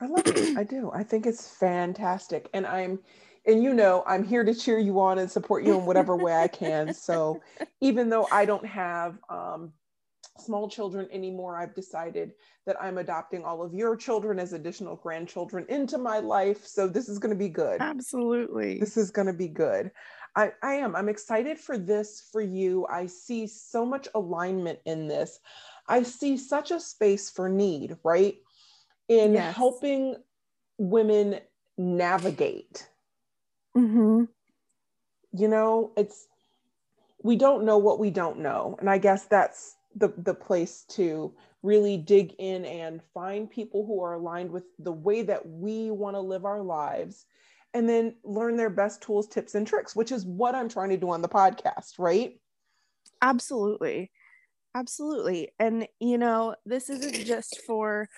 I 0.00 0.06
love 0.06 0.26
it. 0.26 0.56
I 0.56 0.64
do. 0.64 0.90
I 0.92 1.02
think 1.02 1.26
it's 1.26 1.48
fantastic. 1.48 2.48
And 2.52 2.66
I'm 2.66 3.00
and 3.46 3.62
you 3.62 3.72
know, 3.72 4.04
I'm 4.06 4.24
here 4.24 4.44
to 4.44 4.54
cheer 4.54 4.78
you 4.78 5.00
on 5.00 5.18
and 5.18 5.30
support 5.30 5.64
you 5.64 5.78
in 5.78 5.86
whatever 5.86 6.14
way 6.16 6.34
I 6.34 6.48
can. 6.48 6.92
So 6.92 7.40
even 7.80 8.10
though 8.10 8.28
I 8.30 8.44
don't 8.44 8.66
have 8.66 9.18
um, 9.30 9.72
small 10.40 10.68
children 10.68 11.08
anymore, 11.12 11.56
I've 11.56 11.74
decided 11.74 12.32
that 12.66 12.80
I'm 12.80 12.98
adopting 12.98 13.44
all 13.44 13.62
of 13.62 13.74
your 13.74 13.96
children 13.96 14.38
as 14.38 14.52
additional 14.52 14.96
grandchildren 14.96 15.66
into 15.68 15.98
my 15.98 16.18
life. 16.18 16.66
So 16.66 16.86
this 16.86 17.08
is 17.08 17.18
going 17.18 17.34
to 17.34 17.38
be 17.38 17.48
good. 17.48 17.80
Absolutely. 17.80 18.78
This 18.78 18.96
is 18.96 19.10
going 19.10 19.26
to 19.26 19.32
be 19.32 19.48
good. 19.48 19.90
I, 20.36 20.52
I 20.62 20.74
am. 20.74 20.94
I'm 20.94 21.08
excited 21.08 21.58
for 21.58 21.78
this 21.78 22.28
for 22.30 22.40
you. 22.40 22.86
I 22.86 23.06
see 23.06 23.46
so 23.46 23.84
much 23.84 24.08
alignment 24.14 24.78
in 24.84 25.08
this. 25.08 25.40
I 25.88 26.02
see 26.02 26.36
such 26.36 26.70
a 26.70 26.78
space 26.78 27.30
for 27.30 27.48
need, 27.48 27.96
right? 28.04 28.36
In 29.08 29.34
yes. 29.34 29.56
helping 29.56 30.16
women 30.76 31.40
navigate. 31.78 32.88
Mm-hmm. 33.76 34.24
You 35.32 35.48
know, 35.48 35.92
it's, 35.96 36.26
we 37.22 37.36
don't 37.36 37.64
know 37.64 37.78
what 37.78 37.98
we 37.98 38.10
don't 38.10 38.40
know. 38.40 38.76
And 38.78 38.88
I 38.88 38.98
guess 38.98 39.26
that's 39.26 39.76
the, 39.98 40.12
the 40.18 40.34
place 40.34 40.84
to 40.90 41.32
really 41.62 41.96
dig 41.96 42.34
in 42.38 42.64
and 42.64 43.02
find 43.12 43.50
people 43.50 43.84
who 43.86 44.02
are 44.02 44.14
aligned 44.14 44.50
with 44.50 44.64
the 44.78 44.92
way 44.92 45.22
that 45.22 45.46
we 45.46 45.90
want 45.90 46.14
to 46.14 46.20
live 46.20 46.44
our 46.44 46.62
lives 46.62 47.26
and 47.74 47.88
then 47.88 48.14
learn 48.24 48.56
their 48.56 48.70
best 48.70 49.02
tools, 49.02 49.26
tips, 49.26 49.54
and 49.54 49.66
tricks, 49.66 49.94
which 49.94 50.12
is 50.12 50.24
what 50.24 50.54
I'm 50.54 50.68
trying 50.68 50.90
to 50.90 50.96
do 50.96 51.10
on 51.10 51.22
the 51.22 51.28
podcast, 51.28 51.98
right? 51.98 52.40
Absolutely. 53.20 54.10
Absolutely. 54.74 55.52
And 55.58 55.88
you 55.98 56.18
know, 56.18 56.54
this 56.64 56.88
isn't 56.88 57.24
just 57.26 57.60
for 57.66 58.08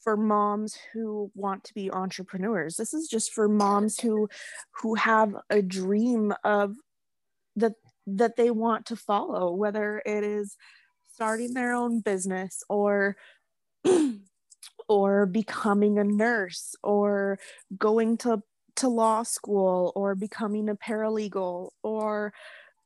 for 0.00 0.16
moms 0.16 0.78
who 0.92 1.32
want 1.34 1.64
to 1.64 1.74
be 1.74 1.90
entrepreneurs. 1.90 2.76
This 2.76 2.94
is 2.94 3.08
just 3.08 3.32
for 3.32 3.48
moms 3.48 3.98
who 4.00 4.28
who 4.80 4.94
have 4.94 5.34
a 5.50 5.62
dream 5.62 6.32
of 6.44 6.76
that 7.56 7.72
that 8.06 8.36
they 8.36 8.50
want 8.50 8.86
to 8.86 8.96
follow, 8.96 9.52
whether 9.52 10.00
it 10.06 10.22
is 10.22 10.56
starting 11.16 11.54
their 11.54 11.72
own 11.72 12.00
business 12.00 12.62
or 12.68 13.16
or 14.88 15.24
becoming 15.24 15.98
a 15.98 16.04
nurse 16.04 16.74
or 16.82 17.38
going 17.78 18.18
to 18.18 18.42
to 18.76 18.88
law 18.88 19.22
school 19.22 19.92
or 19.96 20.14
becoming 20.14 20.68
a 20.68 20.76
paralegal 20.76 21.70
or 21.82 22.34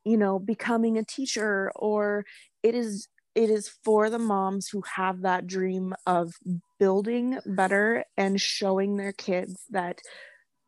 you 0.05 0.17
know 0.17 0.39
becoming 0.39 0.97
a 0.97 1.05
teacher 1.05 1.73
or 1.75 2.25
it 2.63 2.77
is 2.77 3.09
it 3.35 3.51
is 3.51 3.69
for 3.85 4.09
the 4.09 4.19
moms 4.19 4.69
who 4.69 4.81
have 4.95 5.23
that 5.23 5.49
dream 5.49 5.93
of 6.07 6.33
building 6.79 7.37
better 7.45 8.05
and 8.17 8.41
showing 8.41 8.97
their 8.97 9.13
kids 9.13 9.65
that 9.71 9.99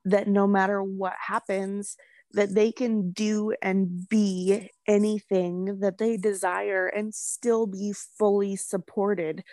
that 0.04 0.26
no 0.26 0.48
matter 0.48 0.82
what 0.82 1.14
happens 1.28 1.96
that 2.34 2.54
they 2.54 2.72
can 2.72 3.10
do 3.12 3.54
and 3.62 4.08
be 4.08 4.70
anything 4.86 5.78
that 5.80 5.98
they 5.98 6.16
desire 6.16 6.86
and 6.86 7.14
still 7.14 7.66
be 7.66 7.92
fully 8.18 8.56
supported 8.56 9.44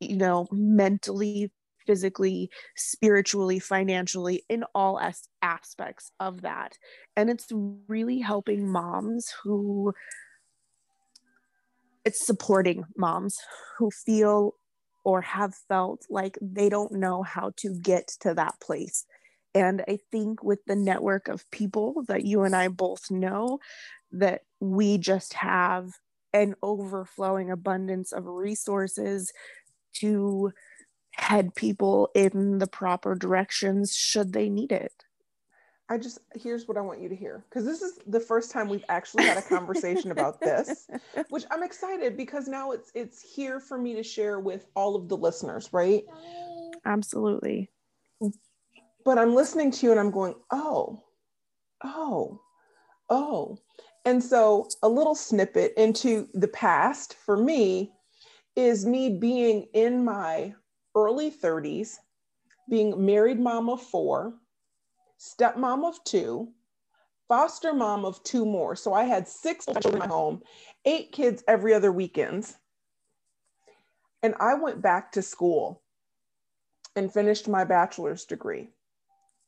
you 0.00 0.16
know 0.16 0.46
mentally 0.52 1.50
physically 1.88 2.50
spiritually 2.76 3.58
financially 3.58 4.44
in 4.50 4.62
all 4.74 5.00
as- 5.00 5.28
aspects 5.40 6.12
of 6.20 6.42
that. 6.42 6.76
And 7.16 7.30
it's 7.30 7.48
really 7.88 8.18
helping 8.18 8.70
moms 8.70 9.32
who 9.42 9.94
it's 12.04 12.24
supporting 12.26 12.84
moms 12.96 13.38
who 13.78 13.90
feel 13.90 14.54
or 15.02 15.22
have 15.22 15.54
felt 15.66 16.02
like 16.10 16.36
they 16.42 16.68
don't 16.68 16.92
know 16.92 17.22
how 17.22 17.52
to 17.56 17.74
get 17.80 18.08
to 18.20 18.34
that 18.34 18.54
place 18.60 19.06
and 19.54 19.82
I 19.88 19.98
think 20.10 20.42
with 20.42 20.60
the 20.66 20.76
network 20.76 21.28
of 21.28 21.50
people 21.50 22.04
that 22.08 22.24
you 22.24 22.42
and 22.42 22.54
I 22.54 22.68
both 22.68 23.10
know, 23.10 23.58
that 24.12 24.42
we 24.60 24.98
just 24.98 25.34
have 25.34 25.90
an 26.32 26.54
overflowing 26.62 27.50
abundance 27.50 28.12
of 28.12 28.26
resources 28.26 29.32
to 29.94 30.52
head 31.12 31.54
people 31.54 32.10
in 32.14 32.58
the 32.58 32.66
proper 32.66 33.14
directions 33.14 33.94
should 33.94 34.32
they 34.32 34.48
need 34.48 34.72
it. 34.72 34.92
I 35.90 35.96
just 35.96 36.18
here's 36.34 36.68
what 36.68 36.76
I 36.76 36.82
want 36.82 37.00
you 37.00 37.08
to 37.08 37.16
hear 37.16 37.46
because 37.48 37.64
this 37.64 37.80
is 37.80 37.98
the 38.06 38.20
first 38.20 38.50
time 38.50 38.68
we've 38.68 38.84
actually 38.90 39.24
had 39.24 39.38
a 39.38 39.42
conversation 39.42 40.10
about 40.10 40.38
this, 40.38 40.86
which 41.30 41.44
I'm 41.50 41.62
excited 41.62 42.14
because 42.14 42.46
now 42.46 42.72
it's 42.72 42.92
it's 42.94 43.22
here 43.22 43.58
for 43.58 43.78
me 43.78 43.94
to 43.94 44.02
share 44.02 44.38
with 44.38 44.66
all 44.74 44.96
of 44.96 45.08
the 45.08 45.16
listeners, 45.16 45.70
right? 45.72 46.04
Absolutely 46.84 47.70
but 49.08 49.16
I'm 49.16 49.34
listening 49.34 49.70
to 49.70 49.86
you 49.86 49.90
and 49.90 49.98
I'm 49.98 50.10
going, 50.10 50.34
oh, 50.50 51.02
oh, 51.82 52.42
oh. 53.08 53.56
And 54.04 54.22
so 54.22 54.68
a 54.82 54.88
little 54.90 55.14
snippet 55.14 55.72
into 55.78 56.28
the 56.34 56.48
past 56.48 57.14
for 57.14 57.34
me 57.34 57.90
is 58.54 58.84
me 58.84 59.08
being 59.18 59.66
in 59.72 60.04
my 60.04 60.52
early 60.94 61.30
30s, 61.30 61.94
being 62.68 63.06
married 63.06 63.40
mom 63.40 63.70
of 63.70 63.80
four, 63.80 64.34
stepmom 65.18 65.88
of 65.88 66.04
two, 66.04 66.50
foster 67.28 67.72
mom 67.72 68.04
of 68.04 68.22
two 68.24 68.44
more. 68.44 68.76
So 68.76 68.92
I 68.92 69.04
had 69.04 69.26
six 69.26 69.64
children 69.64 69.94
in 69.94 70.00
my 70.00 70.06
home, 70.06 70.42
eight 70.84 71.12
kids 71.12 71.42
every 71.48 71.72
other 71.72 71.92
weekends. 71.92 72.58
And 74.22 74.34
I 74.38 74.52
went 74.52 74.82
back 74.82 75.12
to 75.12 75.22
school 75.22 75.80
and 76.94 77.10
finished 77.10 77.48
my 77.48 77.64
bachelor's 77.64 78.26
degree. 78.26 78.68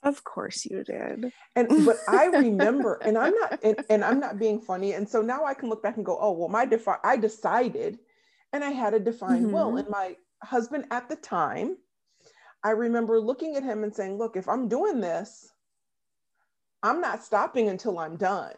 Of 0.02 0.24
course 0.24 0.64
you 0.64 0.82
did. 0.82 1.30
And 1.54 1.68
but 1.84 1.96
I 2.08 2.26
remember, 2.26 2.94
and 3.02 3.18
I'm 3.18 3.34
not, 3.34 3.60
and, 3.62 3.84
and, 3.90 4.04
I'm 4.04 4.18
not 4.18 4.38
being 4.38 4.60
funny. 4.60 4.94
And 4.94 5.08
so 5.08 5.20
now 5.20 5.44
I 5.44 5.54
can 5.54 5.68
look 5.68 5.82
back 5.82 5.96
and 5.96 6.06
go, 6.06 6.18
oh 6.20 6.32
well, 6.32 6.48
my 6.48 6.64
defi- 6.64 7.04
I 7.04 7.16
decided, 7.16 7.98
and 8.52 8.64
I 8.64 8.70
had 8.70 8.94
a 8.94 9.00
defined 9.00 9.46
mm-hmm. 9.46 9.54
will. 9.54 9.76
And 9.76 9.88
my 9.88 10.16
husband 10.42 10.86
at 10.90 11.08
the 11.08 11.16
time, 11.16 11.76
I 12.64 12.70
remember 12.70 13.20
looking 13.20 13.56
at 13.56 13.62
him 13.62 13.84
and 13.84 13.94
saying, 13.94 14.16
look, 14.16 14.36
if 14.36 14.48
I'm 14.48 14.68
doing 14.68 15.00
this, 15.00 15.50
I'm 16.82 17.00
not 17.00 17.22
stopping 17.22 17.68
until 17.68 17.98
I'm 17.98 18.16
done. 18.16 18.54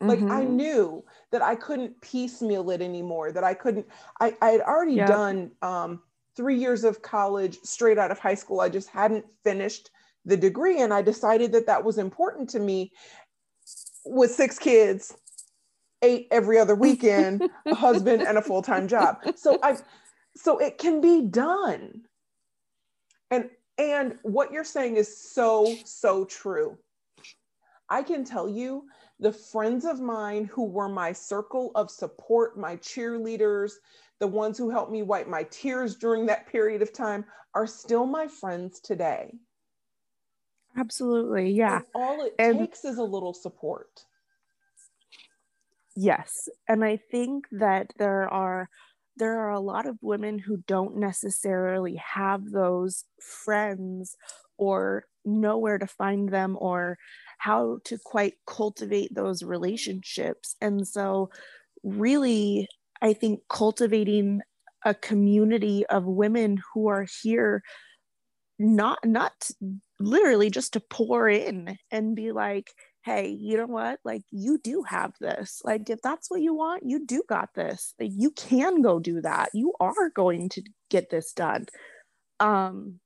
Like 0.00 0.18
mm-hmm. 0.18 0.32
I 0.32 0.42
knew 0.42 1.04
that 1.30 1.42
I 1.42 1.54
couldn't 1.54 2.00
piecemeal 2.00 2.70
it 2.70 2.82
anymore. 2.82 3.30
That 3.30 3.44
I 3.44 3.54
couldn't. 3.54 3.86
I 4.20 4.36
I 4.42 4.50
had 4.50 4.60
already 4.60 4.94
yep. 4.94 5.08
done 5.08 5.52
um, 5.62 6.02
three 6.36 6.58
years 6.58 6.82
of 6.82 7.02
college 7.02 7.58
straight 7.62 7.96
out 7.96 8.10
of 8.10 8.18
high 8.18 8.34
school. 8.34 8.60
I 8.60 8.68
just 8.68 8.88
hadn't 8.88 9.24
finished 9.44 9.90
the 10.26 10.36
degree 10.36 10.80
and 10.82 10.92
i 10.92 11.00
decided 11.00 11.52
that 11.52 11.66
that 11.66 11.82
was 11.82 11.96
important 11.96 12.50
to 12.50 12.58
me 12.58 12.92
with 14.04 14.30
six 14.30 14.58
kids 14.58 15.16
eight 16.02 16.28
every 16.30 16.58
other 16.58 16.74
weekend 16.74 17.48
a 17.66 17.74
husband 17.74 18.22
and 18.22 18.38
a 18.38 18.42
full-time 18.42 18.88
job. 18.88 19.18
So 19.36 19.58
i 19.62 19.76
so 20.36 20.58
it 20.58 20.78
can 20.78 21.00
be 21.00 21.22
done. 21.22 22.02
And 23.30 23.50
and 23.78 24.18
what 24.22 24.52
you're 24.52 24.64
saying 24.64 24.96
is 24.96 25.32
so 25.32 25.74
so 25.84 26.24
true. 26.24 26.78
I 27.88 28.02
can 28.02 28.24
tell 28.24 28.48
you 28.48 28.84
the 29.20 29.32
friends 29.32 29.84
of 29.84 30.00
mine 30.00 30.44
who 30.44 30.64
were 30.64 30.88
my 30.88 31.12
circle 31.12 31.72
of 31.74 31.90
support 31.90 32.58
my 32.58 32.76
cheerleaders 32.76 33.72
the 34.18 34.26
ones 34.26 34.56
who 34.56 34.70
helped 34.70 34.90
me 34.90 35.02
wipe 35.02 35.28
my 35.28 35.42
tears 35.50 35.94
during 35.96 36.24
that 36.26 36.46
period 36.46 36.80
of 36.80 36.92
time 36.92 37.24
are 37.54 37.66
still 37.66 38.06
my 38.06 38.26
friends 38.26 38.80
today 38.80 39.30
Absolutely. 40.76 41.50
Yeah. 41.52 41.76
And 41.76 41.84
all 41.94 42.24
it 42.24 42.34
and, 42.38 42.58
takes 42.58 42.84
is 42.84 42.98
a 42.98 43.02
little 43.02 43.34
support. 43.34 44.04
Yes. 45.96 46.48
And 46.68 46.84
I 46.84 46.98
think 47.10 47.46
that 47.52 47.92
there 47.98 48.28
are 48.28 48.68
there 49.18 49.40
are 49.40 49.50
a 49.50 49.60
lot 49.60 49.86
of 49.86 49.96
women 50.02 50.38
who 50.38 50.58
don't 50.66 50.98
necessarily 50.98 51.96
have 51.96 52.50
those 52.50 53.04
friends 53.44 54.14
or 54.58 55.04
know 55.24 55.56
where 55.56 55.78
to 55.78 55.86
find 55.86 56.28
them 56.28 56.56
or 56.60 56.98
how 57.38 57.78
to 57.84 57.98
quite 58.04 58.34
cultivate 58.46 59.14
those 59.14 59.42
relationships. 59.42 60.54
And 60.60 60.86
so 60.86 61.30
really 61.82 62.68
I 63.00 63.14
think 63.14 63.40
cultivating 63.48 64.42
a 64.84 64.94
community 64.94 65.84
of 65.86 66.04
women 66.04 66.62
who 66.72 66.88
are 66.88 67.06
here 67.22 67.62
not 68.58 68.98
not 69.04 69.50
literally 69.98 70.50
just 70.50 70.74
to 70.74 70.80
pour 70.80 71.28
in 71.28 71.78
and 71.90 72.14
be 72.14 72.32
like 72.32 72.70
hey 73.06 73.28
you 73.28 73.56
know 73.56 73.66
what? 73.66 74.00
Like 74.04 74.22
you 74.32 74.58
do 74.58 74.82
have 74.82 75.12
this. 75.20 75.62
Like 75.64 75.88
if 75.88 76.02
that's 76.02 76.28
what 76.28 76.42
you 76.42 76.54
want 76.54 76.82
you 76.84 77.06
do 77.06 77.22
got 77.28 77.50
this. 77.54 77.94
Like 78.00 78.10
you 78.12 78.32
can 78.32 78.82
go 78.82 78.98
do 78.98 79.20
that. 79.22 79.50
You 79.54 79.74
are 79.78 80.10
going 80.10 80.48
to 80.50 80.62
get 80.90 81.08
this 81.08 81.32
done. 81.32 81.66
Um 82.40 82.98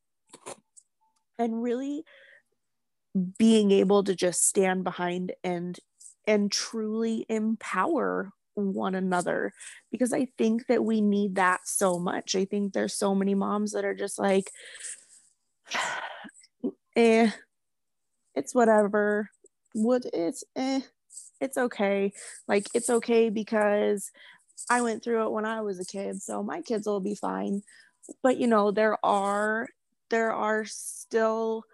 and 1.38 1.62
really 1.62 2.04
being 3.38 3.70
able 3.72 4.02
to 4.04 4.14
just 4.14 4.46
stand 4.46 4.84
behind 4.84 5.32
and 5.44 5.78
and 6.26 6.50
truly 6.50 7.26
empower 7.28 8.30
one 8.54 8.94
another 8.94 9.52
because 9.90 10.12
i 10.12 10.26
think 10.36 10.66
that 10.66 10.84
we 10.84 11.00
need 11.00 11.36
that 11.36 11.60
so 11.64 11.98
much. 11.98 12.34
I 12.34 12.44
think 12.44 12.72
there's 12.72 12.94
so 12.94 13.14
many 13.14 13.34
moms 13.34 13.72
that 13.72 13.84
are 13.84 13.94
just 13.94 14.18
like 14.18 14.50
eh, 16.96 17.30
it's 18.34 18.54
whatever. 18.54 19.30
What 19.72 20.04
it's 20.12 20.44
eh, 20.56 20.80
it's 21.40 21.58
okay. 21.58 22.12
Like 22.48 22.66
it's 22.74 22.90
okay 22.90 23.30
because 23.30 24.10
I 24.68 24.82
went 24.82 25.02
through 25.02 25.26
it 25.26 25.32
when 25.32 25.46
I 25.46 25.60
was 25.62 25.80
a 25.80 25.84
kid, 25.84 26.22
so 26.22 26.42
my 26.42 26.62
kids 26.62 26.86
will 26.86 27.00
be 27.00 27.14
fine. 27.14 27.62
But 28.22 28.38
you 28.38 28.46
know, 28.46 28.70
there 28.70 28.98
are 29.04 29.68
there 30.10 30.32
are 30.32 30.64
still 30.66 31.64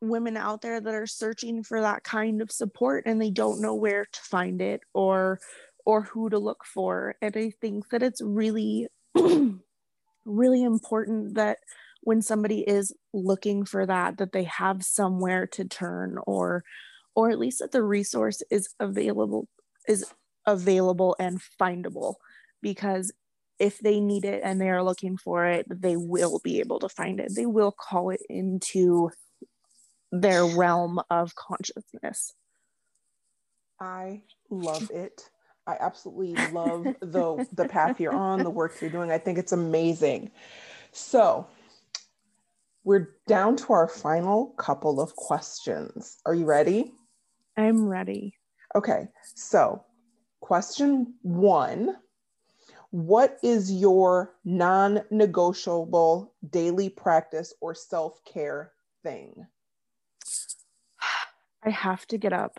women 0.00 0.36
out 0.36 0.62
there 0.62 0.80
that 0.80 0.94
are 0.94 1.06
searching 1.06 1.62
for 1.62 1.80
that 1.80 2.02
kind 2.02 2.42
of 2.42 2.50
support 2.50 3.04
and 3.06 3.22
they 3.22 3.30
don't 3.30 3.60
know 3.60 3.74
where 3.74 4.04
to 4.04 4.20
find 4.22 4.60
it 4.60 4.80
or 4.92 5.38
or 5.86 6.02
who 6.02 6.28
to 6.28 6.38
look 6.38 6.64
for 6.64 7.14
and 7.22 7.36
i 7.36 7.52
think 7.60 7.88
that 7.90 8.02
it's 8.02 8.20
really 8.20 8.88
really 10.24 10.62
important 10.62 11.34
that 11.34 11.58
when 12.02 12.20
somebody 12.20 12.60
is 12.60 12.94
looking 13.12 13.64
for 13.64 13.86
that 13.86 14.18
that 14.18 14.32
they 14.32 14.44
have 14.44 14.82
somewhere 14.82 15.46
to 15.46 15.64
turn 15.64 16.18
or 16.26 16.64
or 17.14 17.30
at 17.30 17.38
least 17.38 17.60
that 17.60 17.72
the 17.72 17.82
resource 17.82 18.42
is 18.50 18.74
available 18.80 19.48
is 19.88 20.04
available 20.46 21.16
and 21.18 21.40
findable. 21.60 22.14
Because 22.60 23.12
if 23.58 23.78
they 23.78 24.00
need 24.00 24.24
it 24.24 24.42
and 24.44 24.60
they 24.60 24.70
are 24.70 24.82
looking 24.82 25.16
for 25.16 25.46
it 25.46 25.66
they 25.68 25.96
will 25.96 26.40
be 26.42 26.60
able 26.60 26.80
to 26.80 26.88
find 26.88 27.20
it. 27.20 27.32
They 27.34 27.46
will 27.46 27.72
call 27.72 28.10
it 28.10 28.20
into 28.28 29.10
their 30.10 30.44
realm 30.44 31.00
of 31.10 31.34
consciousness. 31.34 32.34
I 33.80 34.22
love 34.50 34.90
it. 34.90 35.30
I 35.66 35.76
absolutely 35.78 36.34
love 36.52 36.84
the 37.00 37.46
the 37.52 37.68
path 37.68 38.00
you're 38.00 38.12
on 38.12 38.42
the 38.42 38.50
work 38.50 38.80
you're 38.80 38.90
doing. 38.90 39.12
I 39.12 39.18
think 39.18 39.38
it's 39.38 39.52
amazing. 39.52 40.32
So 40.90 41.46
we're 42.84 43.16
down 43.26 43.56
to 43.56 43.72
our 43.72 43.88
final 43.88 44.48
couple 44.58 45.00
of 45.00 45.14
questions. 45.14 46.18
Are 46.26 46.34
you 46.34 46.44
ready? 46.44 46.92
I'm 47.56 47.86
ready. 47.86 48.34
Okay, 48.74 49.08
so 49.34 49.84
question 50.40 51.14
one 51.22 51.96
What 52.90 53.38
is 53.42 53.72
your 53.72 54.34
non 54.44 55.02
negotiable 55.10 56.34
daily 56.48 56.88
practice 56.88 57.54
or 57.60 57.74
self 57.74 58.24
care 58.24 58.72
thing? 59.02 59.46
I 61.64 61.70
have 61.70 62.06
to 62.06 62.18
get 62.18 62.32
up 62.32 62.58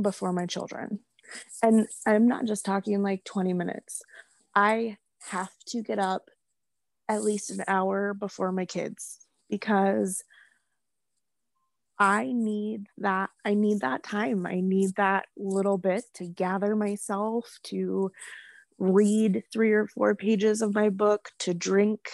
before 0.00 0.32
my 0.32 0.46
children. 0.46 1.00
And 1.62 1.88
I'm 2.06 2.28
not 2.28 2.46
just 2.46 2.64
talking 2.64 3.02
like 3.02 3.24
20 3.24 3.52
minutes. 3.52 4.02
I 4.54 4.96
have 5.30 5.50
to 5.66 5.82
get 5.82 5.98
up 5.98 6.30
at 7.08 7.24
least 7.24 7.50
an 7.50 7.64
hour 7.66 8.14
before 8.14 8.52
my 8.52 8.64
kids 8.64 9.27
because 9.48 10.24
I 11.98 12.30
need 12.32 12.86
that 12.98 13.30
I 13.44 13.54
need 13.54 13.80
that 13.80 14.02
time. 14.04 14.46
I 14.46 14.60
need 14.60 14.94
that 14.96 15.26
little 15.36 15.78
bit 15.78 16.04
to 16.14 16.26
gather 16.26 16.76
myself 16.76 17.58
to 17.64 18.12
read 18.78 19.42
3 19.52 19.72
or 19.72 19.86
4 19.88 20.14
pages 20.14 20.62
of 20.62 20.74
my 20.74 20.90
book, 20.90 21.30
to 21.40 21.54
drink 21.54 22.08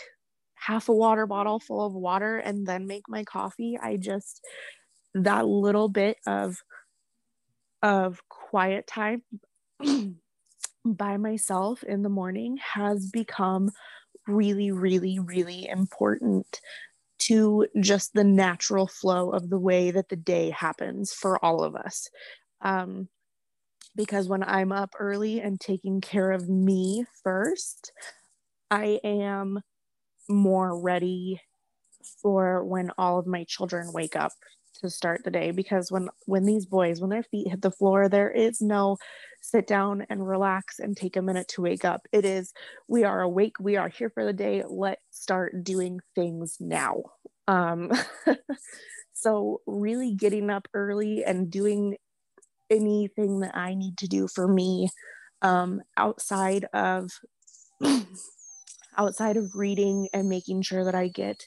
half 0.55 0.89
a 0.89 0.95
water 0.95 1.27
bottle 1.27 1.61
full 1.61 1.85
of 1.85 1.93
water 1.93 2.39
and 2.39 2.67
then 2.67 2.87
make 2.87 3.09
my 3.09 3.25
coffee. 3.25 3.79
I 3.81 3.99
just 3.99 4.43
that 5.15 5.47
little 5.47 5.89
bit 5.89 6.17
of 6.27 6.63
of 7.83 8.23
quiet 8.31 8.87
time 8.87 9.23
by 10.85 11.17
myself 11.19 11.83
in 11.83 12.03
the 12.03 12.09
morning 12.09 12.57
has 12.59 13.07
become 13.11 13.71
really 14.27 14.71
really 14.71 15.19
really 15.19 15.69
important 15.69 16.61
to 17.27 17.67
just 17.81 18.13
the 18.15 18.25
natural 18.25 18.87
flow 18.87 19.31
of 19.31 19.51
the 19.51 19.59
way 19.59 19.91
that 19.91 20.09
the 20.09 20.17
day 20.17 20.51
happens 20.51 21.13
for 21.13 21.43
all 21.45 21.63
of 21.63 21.75
us. 21.75 22.09
Um, 22.63 23.09
because 23.97 24.27
when 24.29 24.43
i'm 24.43 24.73
up 24.73 24.91
early 24.99 25.41
and 25.41 25.61
taking 25.61 26.01
care 26.01 26.33
of 26.33 26.49
me 26.49 27.05
first 27.23 27.93
i 28.71 28.99
am 29.05 29.61
more 30.29 30.81
ready 30.81 31.41
for 32.21 32.65
when 32.65 32.91
all 32.99 33.19
of 33.19 33.27
my 33.27 33.45
children 33.45 33.93
wake 33.93 34.17
up 34.17 34.33
to 34.81 34.91
start 34.91 35.23
the 35.25 35.31
day. 35.31 35.51
Because 35.51 35.91
when 35.91 36.09
when 36.27 36.45
these 36.45 36.67
boys 36.67 37.01
when 37.01 37.11
their 37.11 37.23
feet 37.23 37.49
hit 37.49 37.63
the 37.63 37.71
floor 37.71 38.09
there 38.09 38.31
is 38.31 38.61
no 38.61 38.97
sit 39.45 39.67
down 39.67 40.07
and 40.09 40.27
relax 40.27 40.79
and 40.79 40.97
take 40.97 41.17
a 41.17 41.23
minute 41.23 41.49
to 41.49 41.63
wake 41.63 41.85
up. 41.85 42.07
It 42.13 42.25
is 42.25 42.53
we 42.89 43.05
are 43.05 43.21
awake. 43.21 43.57
We 43.61 43.77
are 43.77 43.89
here 43.89 44.11
for 44.11 44.25
the 44.25 44.33
day. 44.33 44.63
Let's 44.67 45.03
start 45.11 45.63
doing 45.63 46.01
things 46.15 46.57
now. 46.61 47.03
Um 47.47 47.93
so 49.13 49.61
really 49.67 50.15
getting 50.15 50.51
up 50.51 50.69
early 50.75 51.25
and 51.25 51.51
doing 51.51 51.97
anything 52.71 53.41
that 53.41 53.57
i 53.57 53.75
need 53.75 53.97
to 53.99 54.07
do 54.07 54.27
for 54.27 54.49
me 54.49 54.89
um 55.43 55.81
outside 55.97 56.67
of 56.73 57.11
outside 58.99 59.37
of 59.37 59.55
reading 59.55 60.09
and 60.13 60.29
making 60.29 60.63
sure 60.63 60.85
that 60.85 60.95
i 60.95 61.09
get 61.09 61.45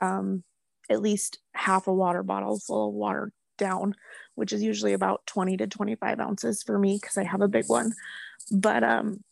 um 0.00 0.42
at 0.90 1.02
least 1.02 1.38
half 1.54 1.86
a 1.86 1.92
water 1.92 2.22
bottle 2.22 2.58
full 2.58 2.88
of 2.88 2.94
water 2.94 3.32
down, 3.62 3.94
which 4.34 4.52
is 4.52 4.62
usually 4.62 4.92
about 4.92 5.24
20 5.26 5.56
to 5.58 5.66
25 5.68 6.18
ounces 6.18 6.62
for 6.62 6.78
me 6.78 6.98
because 7.00 7.16
I 7.16 7.22
have 7.22 7.40
a 7.40 7.48
big 7.48 7.68
one. 7.68 7.92
But 8.50 8.82
um, 8.82 9.22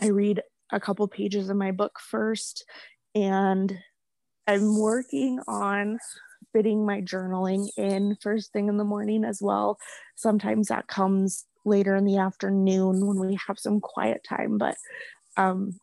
I 0.00 0.08
read 0.08 0.42
a 0.72 0.80
couple 0.80 1.06
pages 1.06 1.48
of 1.48 1.56
my 1.56 1.70
book 1.70 2.00
first, 2.00 2.64
and 3.14 3.72
I'm 4.48 4.78
working 4.78 5.38
on 5.46 5.98
fitting 6.52 6.84
my 6.84 7.00
journaling 7.02 7.68
in 7.76 8.16
first 8.20 8.52
thing 8.52 8.68
in 8.68 8.78
the 8.78 8.84
morning 8.84 9.24
as 9.24 9.40
well. 9.40 9.78
Sometimes 10.16 10.68
that 10.68 10.88
comes 10.88 11.44
later 11.64 11.94
in 11.94 12.04
the 12.04 12.18
afternoon 12.18 13.06
when 13.06 13.20
we 13.20 13.38
have 13.46 13.58
some 13.58 13.80
quiet 13.80 14.24
time, 14.28 14.58
but 14.58 14.76
um, 15.36 15.78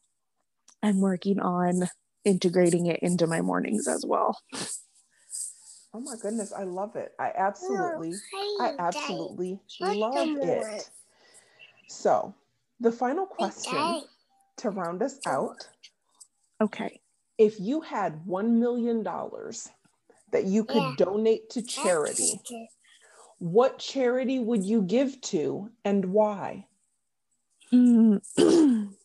I'm 0.82 1.00
working 1.00 1.40
on 1.40 1.88
integrating 2.26 2.88
it 2.88 3.00
into 3.02 3.28
my 3.28 3.42
mornings 3.42 3.88
as 3.88 4.06
well. 4.06 4.38
Oh 5.94 6.00
my 6.00 6.16
goodness, 6.16 6.52
I 6.52 6.64
love 6.64 6.96
it. 6.96 7.14
I 7.20 7.32
absolutely, 7.36 8.16
I 8.60 8.74
absolutely 8.80 9.60
love 9.80 10.30
it. 10.42 10.90
So, 11.88 12.34
the 12.80 12.92
final 12.92 13.28
question 13.28 14.04
to 14.58 14.70
round 14.72 15.04
us 15.04 15.20
out. 15.28 15.68
Okay. 16.62 17.00
If 17.38 17.60
you 17.60 17.82
had 17.82 18.26
$1 18.26 18.50
million 18.50 19.04
that 19.04 20.46
you 20.46 20.64
could 20.64 20.76
yeah. 20.76 20.96
donate 20.98 21.50
to 21.52 21.62
charity, 21.62 22.40
what 23.38 23.78
charity 23.78 24.40
would 24.40 24.66
you 24.66 24.82
give 24.82 25.22
to 25.22 25.70
and 25.86 26.06
why? 26.06 26.66
Mm. 27.72 28.22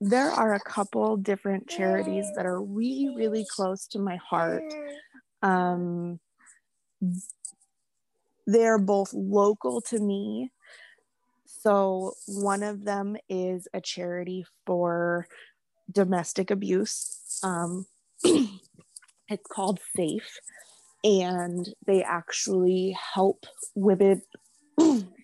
there 0.00 0.30
are 0.30 0.54
a 0.54 0.60
couple 0.60 1.16
different 1.16 1.68
charities 1.68 2.26
that 2.36 2.44
are 2.44 2.60
really, 2.60 3.14
really 3.16 3.46
close 3.48 3.86
to 3.88 3.98
my 3.98 4.16
heart. 4.16 4.64
Um, 5.42 6.20
they're 8.46 8.78
both 8.78 9.12
local 9.12 9.80
to 9.82 9.98
me. 9.98 10.50
So, 11.46 12.12
one 12.26 12.62
of 12.62 12.84
them 12.84 13.16
is 13.28 13.66
a 13.72 13.80
charity 13.80 14.46
for 14.66 15.26
domestic 15.90 16.50
abuse. 16.50 17.40
Um, 17.42 17.86
it's 18.24 19.46
called 19.50 19.80
SAFE, 19.96 20.38
and 21.02 21.68
they 21.86 22.02
actually 22.02 22.96
help 23.14 23.46
women 23.74 24.22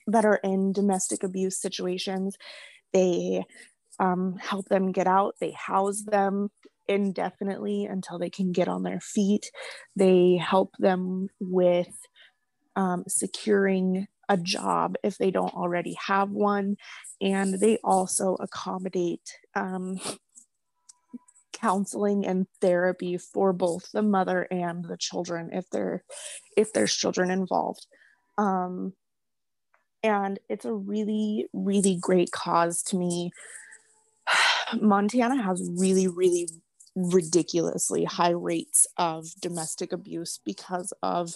that 0.07 0.25
are 0.25 0.41
in 0.43 0.73
domestic 0.73 1.23
abuse 1.23 1.61
situations. 1.61 2.37
They 2.93 3.45
um, 3.99 4.37
help 4.39 4.69
them 4.69 4.93
get 4.93 5.07
out. 5.07 5.37
They 5.41 5.53
house 5.53 6.03
them 6.03 6.51
indefinitely 6.89 7.85
until 7.87 8.19
they 8.19 8.31
can 8.31 8.53
get 8.53 8.69
on 8.69 8.83
their 8.83 9.01
feet. 9.01 9.51
They 9.97 10.37
help 10.37 10.75
them 10.79 11.29
with 11.41 11.95
um, 12.77 13.05
securing 13.09 14.07
a 14.29 14.37
job 14.37 14.97
if 15.03 15.19
they 15.19 15.31
don't 15.31 15.55
already 15.55 15.97
have 16.07 16.31
one. 16.31 16.77
And 17.21 17.61
they 17.61 17.79
also 17.85 18.37
accommodate 18.41 19.37
um, 19.55 20.01
counseling 21.63 22.27
and 22.27 22.47
therapy 22.61 23.17
for 23.17 23.53
both 23.53 23.91
the 23.93 24.03
mother 24.03 24.49
and 24.51 24.85
the 24.85 24.97
children 24.97 25.51
if 25.53 25.71
there 25.71 26.03
if 26.57 26.73
there's 26.73 26.95
children 26.95 27.31
involved 27.31 27.87
um, 28.37 28.95
and 30.03 30.41
it's 30.49 30.65
a 30.65 30.73
really 30.73 31.47
really 31.53 31.97
great 32.01 32.33
cause 32.33 32.83
to 32.83 32.97
me 32.97 33.31
Montana 34.81 35.43
has 35.43 35.69
really, 35.77 36.09
really 36.09 36.49
ridiculously 36.95 38.05
high 38.05 38.31
rates 38.31 38.87
of 38.97 39.27
domestic 39.41 39.93
abuse 39.93 40.39
because 40.45 40.93
of 41.03 41.35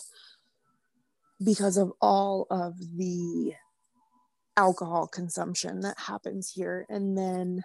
because 1.42 1.77
of 1.77 1.92
all 2.01 2.46
of 2.51 2.79
the 2.79 3.53
alcohol 4.57 5.07
consumption 5.07 5.81
that 5.81 5.99
happens 5.99 6.51
here. 6.51 6.87
And 6.88 7.16
then 7.16 7.64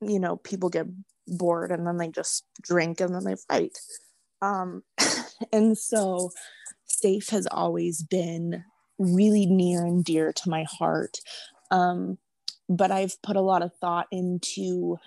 you 0.00 0.18
know 0.18 0.36
people 0.36 0.68
get 0.68 0.86
bored 1.26 1.70
and 1.70 1.86
then 1.86 1.96
they 1.98 2.08
just 2.08 2.44
drink 2.62 3.00
and 3.00 3.14
then 3.14 3.24
they 3.24 3.36
fight. 3.48 3.78
Um 4.42 4.82
and 5.52 5.76
so 5.76 6.30
safe 6.84 7.28
has 7.30 7.46
always 7.46 8.02
been 8.02 8.64
really 8.98 9.46
near 9.46 9.84
and 9.84 10.04
dear 10.04 10.32
to 10.32 10.50
my 10.50 10.64
heart. 10.64 11.18
Um 11.70 12.18
but 12.70 12.92
I've 12.92 13.20
put 13.20 13.36
a 13.36 13.42
lot 13.42 13.62
of 13.62 13.74
thought 13.74 14.06
into 14.12 14.98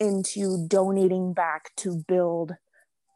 into 0.00 0.66
donating 0.66 1.32
back 1.34 1.70
to 1.76 2.04
build 2.08 2.52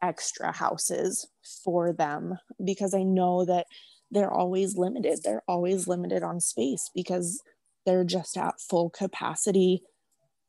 extra 0.02 0.52
houses 0.52 1.26
for 1.64 1.92
them 1.92 2.38
because 2.62 2.94
I 2.94 3.02
know 3.02 3.44
that 3.46 3.66
they're 4.10 4.30
always 4.30 4.76
limited. 4.76 5.20
They're 5.22 5.42
always 5.48 5.88
limited 5.88 6.22
on 6.22 6.40
space 6.40 6.90
because 6.94 7.42
they're 7.86 8.04
just 8.04 8.36
at 8.36 8.60
full 8.60 8.90
capacity 8.90 9.82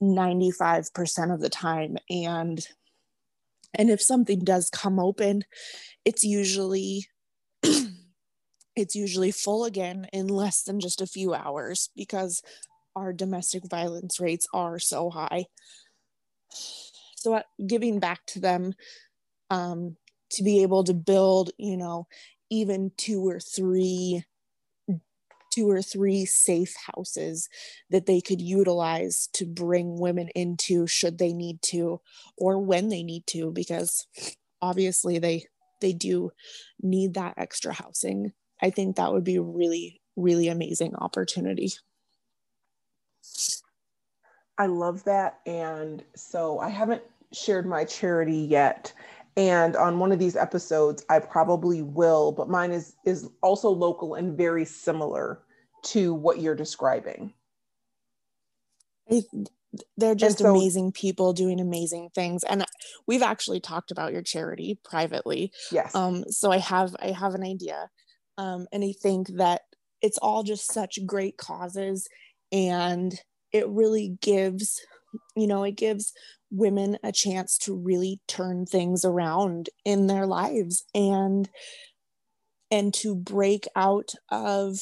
95% 0.01 1.34
of 1.34 1.41
the 1.41 1.49
time 1.49 1.97
and 2.09 2.67
and 3.74 3.89
if 3.89 4.01
something 4.01 4.39
does 4.39 4.69
come 4.69 4.99
open 4.99 5.43
it's 6.05 6.24
usually 6.24 7.05
it's 8.76 8.95
usually 8.95 9.32
full 9.32 9.65
again 9.65 10.07
in 10.13 10.28
less 10.28 10.63
than 10.63 10.80
just 10.80 11.01
a 11.01 11.07
few 11.07 11.34
hours 11.34 11.89
because 11.95 12.41
our 12.95 13.13
domestic 13.13 13.63
violence 13.69 14.19
rates 14.19 14.47
are 14.53 14.80
so 14.80 15.09
high. 15.09 15.45
So, 17.15 17.41
giving 17.65 17.99
back 17.99 18.26
to 18.28 18.39
them 18.39 18.74
um, 19.49 19.97
to 20.32 20.43
be 20.43 20.63
able 20.63 20.84
to 20.86 20.93
build, 20.93 21.51
you 21.57 21.78
know, 21.78 22.07
even 22.49 22.91
two 22.97 23.28
or 23.28 23.39
three 23.39 24.24
two 25.51 25.69
or 25.69 25.82
three 25.82 26.26
safe 26.26 26.74
houses 26.95 27.49
that 27.89 28.05
they 28.05 28.22
could 28.22 28.41
utilize 28.41 29.28
to 29.34 29.45
bring 29.45 29.99
women 29.99 30.30
into 30.30 30.88
should 30.88 31.17
they 31.17 31.34
need 31.34 31.61
to 31.61 31.99
or 32.38 32.57
when 32.57 32.88
they 32.88 33.03
need 33.03 33.28
to 33.28 33.51
because 33.51 34.07
obviously 34.61 35.19
they 35.19 35.45
they 35.82 35.91
do 35.91 36.32
need 36.82 37.15
that 37.15 37.34
extra 37.38 37.74
housing 37.74 38.32
i 38.62 38.70
think 38.70 38.95
that 38.95 39.12
would 39.12 39.24
be 39.24 39.36
a 39.36 39.41
really 39.41 40.01
really 40.18 40.49
amazing 40.49 40.95
opportunity. 40.95 41.72
I 44.57 44.66
love 44.68 45.03
that. 45.05 45.39
And 45.45 46.03
so 46.16 46.59
i 46.59 46.70
haven't 46.70 47.03
shared 47.34 47.66
my 47.66 47.86
charity 47.86 48.38
yet. 48.38 48.93
And 49.38 49.78
on 49.78 49.99
one 49.99 50.12
of 50.12 50.20
these 50.20 50.36
episodes 50.36 51.05
i 51.09 51.20
probably 51.20 51.82
will 51.82 52.32
but 52.32 52.49
mine 52.49 52.72
is 52.72 52.95
is 53.05 53.30
also 53.41 53.70
local 53.70 54.16
and 54.16 54.38
very 54.38 54.66
similar 54.66 55.41
to 55.84 56.14
what 56.14 56.39
you're 56.39 56.55
describing. 56.55 57.34
They're 59.97 60.16
just 60.16 60.39
so, 60.39 60.53
amazing 60.53 60.91
people 60.91 61.34
doing 61.34 61.59
amazing 61.59 62.09
things. 62.14 62.43
And 62.43 62.66
we've 63.07 63.22
actually 63.22 63.62
talked 63.62 63.91
about 63.91 64.12
your 64.12 64.22
charity 64.22 64.78
privately. 64.84 65.51
Yes. 65.72 65.95
Um 65.95 66.26
so 66.30 66.51
i 66.51 66.57
have 66.57 66.95
i 66.99 67.07
have 67.07 67.34
an 67.34 67.43
idea 67.43 67.89
um 68.41 68.65
and 68.73 68.83
i 68.83 68.93
think 69.01 69.27
that 69.37 69.61
it's 70.01 70.17
all 70.17 70.43
just 70.43 70.71
such 70.73 70.99
great 71.05 71.37
causes 71.37 72.07
and 72.51 73.21
it 73.53 73.67
really 73.69 74.17
gives 74.21 74.81
you 75.35 75.47
know 75.47 75.63
it 75.63 75.77
gives 75.77 76.13
women 76.49 76.97
a 77.03 77.11
chance 77.11 77.57
to 77.57 77.73
really 77.73 78.19
turn 78.27 78.65
things 78.65 79.05
around 79.05 79.69
in 79.85 80.07
their 80.07 80.25
lives 80.25 80.83
and 80.93 81.49
and 82.69 82.93
to 82.93 83.15
break 83.15 83.67
out 83.75 84.13
of 84.29 84.79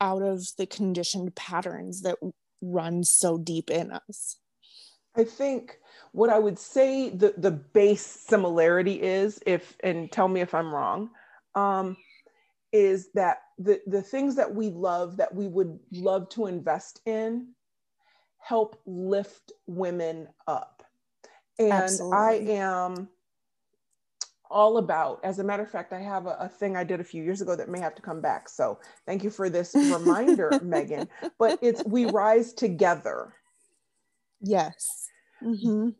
out 0.00 0.22
of 0.22 0.46
the 0.58 0.66
conditioned 0.66 1.34
patterns 1.34 2.02
that 2.02 2.16
run 2.60 3.02
so 3.02 3.38
deep 3.38 3.70
in 3.70 3.90
us. 3.90 4.36
I 5.16 5.24
think 5.24 5.78
what 6.16 6.30
i 6.30 6.38
would 6.38 6.58
say 6.58 7.10
the 7.10 7.34
the 7.36 7.50
base 7.50 8.04
similarity 8.04 9.02
is 9.02 9.38
if 9.44 9.76
and 9.84 10.10
tell 10.10 10.28
me 10.28 10.40
if 10.40 10.54
i'm 10.54 10.74
wrong 10.74 11.10
um, 11.56 11.96
is 12.72 13.10
that 13.14 13.38
the 13.58 13.80
the 13.86 14.02
things 14.02 14.36
that 14.36 14.54
we 14.54 14.70
love 14.70 15.16
that 15.16 15.34
we 15.34 15.48
would 15.48 15.78
love 15.92 16.28
to 16.28 16.46
invest 16.46 17.00
in 17.06 17.48
help 18.38 18.80
lift 18.86 19.52
women 19.66 20.28
up 20.46 20.84
and 21.58 21.72
Absolutely. 21.72 22.16
i 22.16 22.32
am 22.54 23.08
all 24.50 24.78
about. 24.78 25.20
As 25.24 25.38
a 25.38 25.44
matter 25.44 25.62
of 25.62 25.70
fact, 25.70 25.92
I 25.92 26.00
have 26.00 26.26
a, 26.26 26.36
a, 26.40 26.48
thing 26.48 26.76
I 26.76 26.84
did 26.84 27.00
a 27.00 27.04
few 27.04 27.22
years 27.22 27.40
ago 27.40 27.56
that 27.56 27.68
may 27.68 27.80
have 27.80 27.94
to 27.96 28.02
come 28.02 28.20
back. 28.20 28.48
So 28.48 28.78
thank 29.06 29.24
you 29.24 29.30
for 29.30 29.48
this 29.48 29.74
reminder, 29.74 30.60
Megan. 30.62 31.08
But 31.38 31.58
it's 31.62 31.84
we 31.84 32.06
rise 32.06 32.52
together. 32.52 33.34
Yes. 34.40 35.08
Mm-hmm. 35.42 35.90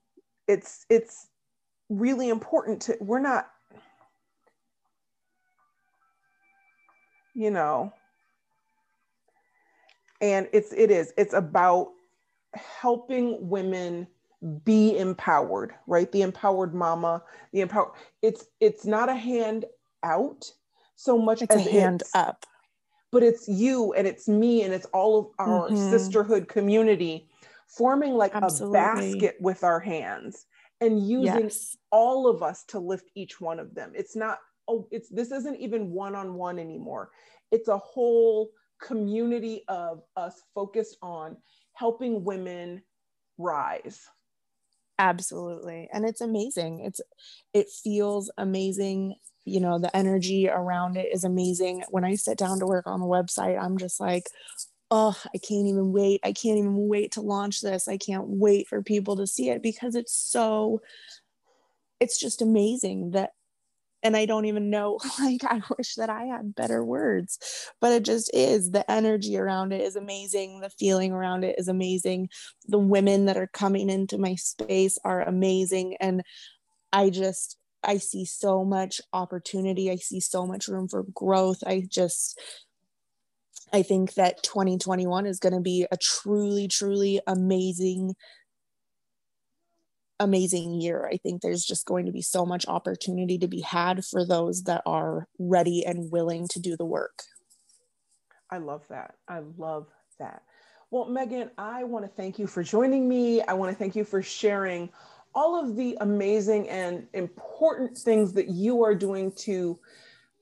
It's 0.48 0.86
it's 0.88 1.28
really 1.88 2.28
important 2.28 2.82
to. 2.82 2.96
We're 3.00 3.20
not. 3.20 3.48
You 7.36 7.50
know. 7.50 7.92
And 10.20 10.48
it's 10.52 10.72
it 10.72 10.90
is 10.90 11.12
it's 11.16 11.34
about 11.34 11.92
helping 12.54 13.48
women 13.48 14.06
be 14.64 14.98
empowered 14.98 15.74
right 15.86 16.12
the 16.12 16.22
empowered 16.22 16.74
mama 16.74 17.22
the 17.52 17.60
empower 17.62 17.92
it's 18.22 18.46
it's 18.60 18.84
not 18.84 19.08
a 19.08 19.14
hand 19.14 19.64
out 20.04 20.50
so 20.94 21.18
much 21.18 21.42
it's 21.42 21.54
as 21.54 21.66
a 21.66 21.70
hand 21.70 22.02
up 22.14 22.44
but 23.10 23.22
it's 23.22 23.48
you 23.48 23.94
and 23.94 24.06
it's 24.06 24.28
me 24.28 24.62
and 24.62 24.74
it's 24.74 24.86
all 24.86 25.18
of 25.18 25.26
our 25.38 25.68
mm-hmm. 25.68 25.90
sisterhood 25.90 26.48
community 26.48 27.28
forming 27.66 28.12
like 28.12 28.34
Absolutely. 28.34 28.78
a 28.78 28.82
basket 28.82 29.36
with 29.40 29.64
our 29.64 29.80
hands 29.80 30.46
and 30.82 31.08
using 31.08 31.44
yes. 31.44 31.76
all 31.90 32.28
of 32.28 32.42
us 32.42 32.62
to 32.64 32.78
lift 32.78 33.10
each 33.14 33.40
one 33.40 33.58
of 33.58 33.74
them 33.74 33.90
it's 33.94 34.14
not 34.14 34.38
oh 34.68 34.88
it's 34.90 35.08
this 35.08 35.30
isn't 35.30 35.60
even 35.60 35.90
one-on-one 35.90 36.58
anymore. 36.58 37.10
It's 37.52 37.68
a 37.68 37.78
whole 37.78 38.50
community 38.80 39.64
of 39.68 40.02
us 40.16 40.42
focused 40.54 40.98
on 41.02 41.36
helping 41.72 42.24
women 42.24 42.82
rise. 43.38 44.00
Absolutely. 44.98 45.88
And 45.92 46.06
it's 46.06 46.20
amazing. 46.20 46.80
It's 46.80 47.00
it 47.52 47.68
feels 47.68 48.30
amazing. 48.38 49.16
You 49.44 49.60
know 49.60 49.78
the 49.78 49.94
energy 49.94 50.48
around 50.48 50.96
it 50.96 51.08
is 51.12 51.24
amazing. 51.24 51.84
When 51.90 52.04
i 52.04 52.14
sit 52.14 52.38
down 52.38 52.58
to 52.60 52.66
work 52.66 52.86
on 52.86 53.00
the 53.00 53.06
website 53.06 53.62
i'm 53.62 53.78
just 53.78 54.00
like 54.00 54.28
oh 54.90 55.16
i 55.34 55.38
can't 55.38 55.66
even 55.66 55.92
wait. 55.92 56.20
I 56.24 56.32
can't 56.32 56.58
even 56.58 56.88
wait 56.88 57.12
to 57.12 57.20
launch 57.20 57.60
this. 57.60 57.88
I 57.88 57.98
can't 57.98 58.24
wait 58.26 58.68
for 58.68 58.82
people 58.82 59.16
to 59.16 59.26
see 59.26 59.50
it 59.50 59.62
because 59.62 59.94
it's 59.94 60.14
so 60.14 60.80
it's 62.00 62.18
just 62.18 62.42
amazing 62.42 63.12
that 63.12 63.30
and 64.02 64.16
I 64.16 64.26
don't 64.26 64.44
even 64.44 64.70
know, 64.70 64.98
like, 65.20 65.44
I 65.44 65.62
wish 65.76 65.94
that 65.96 66.10
I 66.10 66.24
had 66.24 66.54
better 66.54 66.84
words, 66.84 67.38
but 67.80 67.92
it 67.92 68.04
just 68.04 68.30
is. 68.34 68.70
The 68.70 68.88
energy 68.90 69.36
around 69.36 69.72
it 69.72 69.80
is 69.80 69.96
amazing. 69.96 70.60
The 70.60 70.70
feeling 70.70 71.12
around 71.12 71.44
it 71.44 71.56
is 71.58 71.68
amazing. 71.68 72.28
The 72.66 72.78
women 72.78 73.26
that 73.26 73.36
are 73.36 73.50
coming 73.52 73.90
into 73.90 74.18
my 74.18 74.34
space 74.36 74.98
are 75.04 75.22
amazing. 75.22 75.96
And 76.00 76.22
I 76.92 77.10
just, 77.10 77.56
I 77.82 77.98
see 77.98 78.24
so 78.24 78.64
much 78.64 79.00
opportunity. 79.12 79.90
I 79.90 79.96
see 79.96 80.20
so 80.20 80.46
much 80.46 80.68
room 80.68 80.88
for 80.88 81.04
growth. 81.14 81.58
I 81.66 81.86
just, 81.88 82.40
I 83.72 83.82
think 83.82 84.14
that 84.14 84.42
2021 84.42 85.26
is 85.26 85.38
going 85.38 85.54
to 85.54 85.60
be 85.60 85.86
a 85.90 85.96
truly, 85.96 86.68
truly 86.68 87.20
amazing 87.26 88.14
amazing 90.20 90.80
year. 90.80 91.08
I 91.10 91.16
think 91.18 91.42
there's 91.42 91.64
just 91.64 91.86
going 91.86 92.06
to 92.06 92.12
be 92.12 92.22
so 92.22 92.46
much 92.46 92.66
opportunity 92.66 93.38
to 93.38 93.48
be 93.48 93.60
had 93.60 94.04
for 94.04 94.24
those 94.24 94.62
that 94.64 94.82
are 94.86 95.28
ready 95.38 95.84
and 95.84 96.10
willing 96.10 96.48
to 96.48 96.60
do 96.60 96.76
the 96.76 96.84
work. 96.84 97.22
I 98.50 98.58
love 98.58 98.82
that. 98.88 99.14
I 99.28 99.40
love 99.56 99.88
that. 100.18 100.42
Well, 100.90 101.06
Megan, 101.06 101.50
I 101.58 101.84
want 101.84 102.04
to 102.04 102.10
thank 102.10 102.38
you 102.38 102.46
for 102.46 102.62
joining 102.62 103.08
me. 103.08 103.42
I 103.42 103.54
want 103.54 103.72
to 103.72 103.76
thank 103.76 103.96
you 103.96 104.04
for 104.04 104.22
sharing 104.22 104.88
all 105.34 105.60
of 105.60 105.76
the 105.76 105.98
amazing 106.00 106.68
and 106.68 107.06
important 107.12 107.98
things 107.98 108.32
that 108.34 108.48
you 108.48 108.82
are 108.84 108.94
doing 108.94 109.32
to 109.32 109.78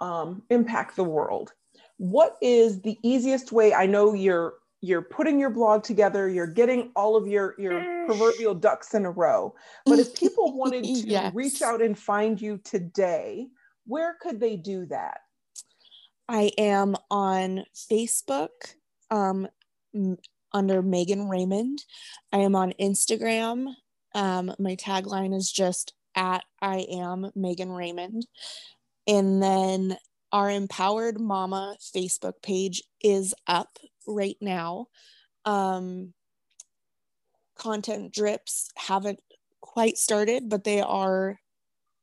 um, 0.00 0.42
impact 0.50 0.96
the 0.96 1.04
world. 1.04 1.52
What 1.96 2.36
is 2.42 2.80
the 2.82 2.98
easiest 3.02 3.52
way? 3.52 3.72
I 3.72 3.86
know 3.86 4.14
you're 4.14 4.54
you're 4.84 5.02
putting 5.02 5.40
your 5.40 5.50
blog 5.50 5.82
together, 5.82 6.28
you're 6.28 6.46
getting 6.46 6.92
all 6.94 7.16
of 7.16 7.26
your 7.26 7.54
your 7.58 8.04
proverbial 8.06 8.54
ducks 8.54 8.94
in 8.94 9.06
a 9.06 9.10
row. 9.10 9.54
But 9.86 9.98
if 9.98 10.14
people 10.18 10.56
wanted 10.56 10.84
to 10.84 10.90
yes. 10.90 11.34
reach 11.34 11.62
out 11.62 11.80
and 11.80 11.98
find 11.98 12.40
you 12.40 12.58
today, 12.64 13.48
where 13.86 14.16
could 14.20 14.40
they 14.40 14.56
do 14.56 14.86
that? 14.86 15.20
I 16.28 16.52
am 16.58 16.96
on 17.10 17.64
Facebook 17.74 18.48
um, 19.10 19.48
under 20.52 20.82
Megan 20.82 21.28
Raymond. 21.28 21.84
I 22.32 22.38
am 22.38 22.54
on 22.54 22.72
Instagram. 22.80 23.74
Um, 24.14 24.54
my 24.58 24.76
tagline 24.76 25.34
is 25.34 25.50
just 25.50 25.94
at 26.14 26.44
I 26.60 26.86
am 26.90 27.30
Megan 27.34 27.70
Raymond. 27.70 28.26
And 29.06 29.42
then 29.42 29.96
our 30.34 30.50
Empowered 30.50 31.20
Mama 31.20 31.76
Facebook 31.94 32.42
page 32.42 32.82
is 33.00 33.36
up 33.46 33.78
right 34.04 34.36
now. 34.40 34.88
Um, 35.44 36.12
content 37.56 38.12
drips 38.12 38.68
haven't 38.76 39.20
quite 39.60 39.96
started, 39.96 40.48
but 40.48 40.64
they 40.64 40.80
are. 40.80 41.38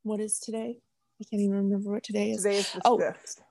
What 0.03 0.21
is 0.21 0.39
today? 0.39 0.77
I 1.19 1.25
can't 1.29 1.41
even 1.41 1.57
remember 1.57 1.91
what 1.91 2.05
today 2.05 2.32
is. 2.32 2.43
Today 2.43 2.57
is 2.59 2.71
the 2.71 2.82
oh, 2.86 2.99
5th. 2.99 3.41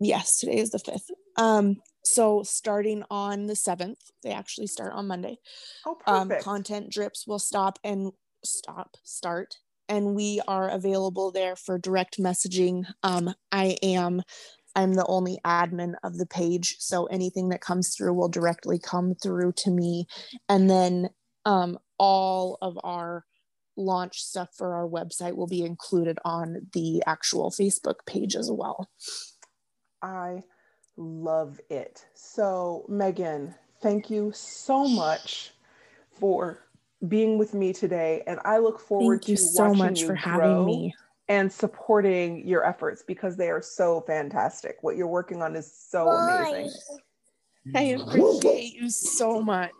Yes, 0.00 0.40
today 0.40 0.56
is 0.56 0.70
the 0.70 0.78
5th. 0.78 1.10
Um, 1.36 1.76
so 2.02 2.42
starting 2.42 3.04
on 3.12 3.46
the 3.46 3.54
7th, 3.54 4.00
they 4.24 4.32
actually 4.32 4.66
start 4.66 4.94
on 4.94 5.06
Monday. 5.06 5.38
Oh, 5.86 5.96
um, 6.08 6.28
perfect. 6.28 6.46
Um, 6.46 6.54
content 6.54 6.90
drips 6.90 7.24
will 7.24 7.38
stop 7.38 7.78
and 7.84 8.10
stop, 8.44 8.96
start. 9.04 9.58
And 9.88 10.14
we 10.14 10.40
are 10.48 10.68
available 10.68 11.30
there 11.30 11.56
for 11.56 11.78
direct 11.78 12.18
messaging. 12.18 12.84
Um, 13.02 13.34
I 13.52 13.76
am 13.82 14.22
I'm 14.76 14.94
the 14.94 15.06
only 15.06 15.38
admin 15.44 15.94
of 16.02 16.18
the 16.18 16.26
page. 16.26 16.76
So 16.80 17.06
anything 17.06 17.50
that 17.50 17.60
comes 17.60 17.94
through 17.94 18.14
will 18.14 18.28
directly 18.28 18.78
come 18.78 19.14
through 19.14 19.52
to 19.58 19.70
me. 19.70 20.06
And 20.48 20.68
then 20.68 21.10
um, 21.44 21.78
all 21.98 22.58
of 22.60 22.78
our 22.82 23.24
launch 23.76 24.22
stuff 24.22 24.50
for 24.56 24.74
our 24.74 24.88
website 24.88 25.36
will 25.36 25.46
be 25.46 25.62
included 25.62 26.18
on 26.24 26.68
the 26.72 27.02
actual 27.06 27.50
Facebook 27.50 28.06
page 28.06 28.36
as 28.36 28.50
well. 28.50 28.88
I 30.02 30.42
love 30.96 31.60
it. 31.70 32.04
So, 32.14 32.84
Megan, 32.88 33.54
thank 33.80 34.10
you 34.10 34.32
so 34.34 34.86
much 34.86 35.52
for 36.18 36.63
being 37.08 37.38
with 37.38 37.54
me 37.54 37.72
today. 37.72 38.22
And 38.26 38.38
I 38.44 38.58
look 38.58 38.80
forward 38.80 39.22
thank 39.22 39.28
you 39.28 39.36
to 39.36 39.42
so 39.42 39.74
much 39.74 40.00
you 40.00 40.06
for 40.08 40.14
having 40.14 40.64
me 40.64 40.94
and 41.28 41.52
supporting 41.52 42.46
your 42.46 42.64
efforts 42.64 43.02
because 43.06 43.36
they 43.36 43.50
are 43.50 43.62
so 43.62 44.02
fantastic. 44.02 44.76
What 44.82 44.96
you're 44.96 45.06
working 45.06 45.42
on 45.42 45.56
is 45.56 45.72
so 45.72 46.08
amazing. 46.08 46.70
I 47.74 47.82
appreciate 47.82 48.74
you 48.74 48.90
so 48.90 49.40
much. 49.40 49.70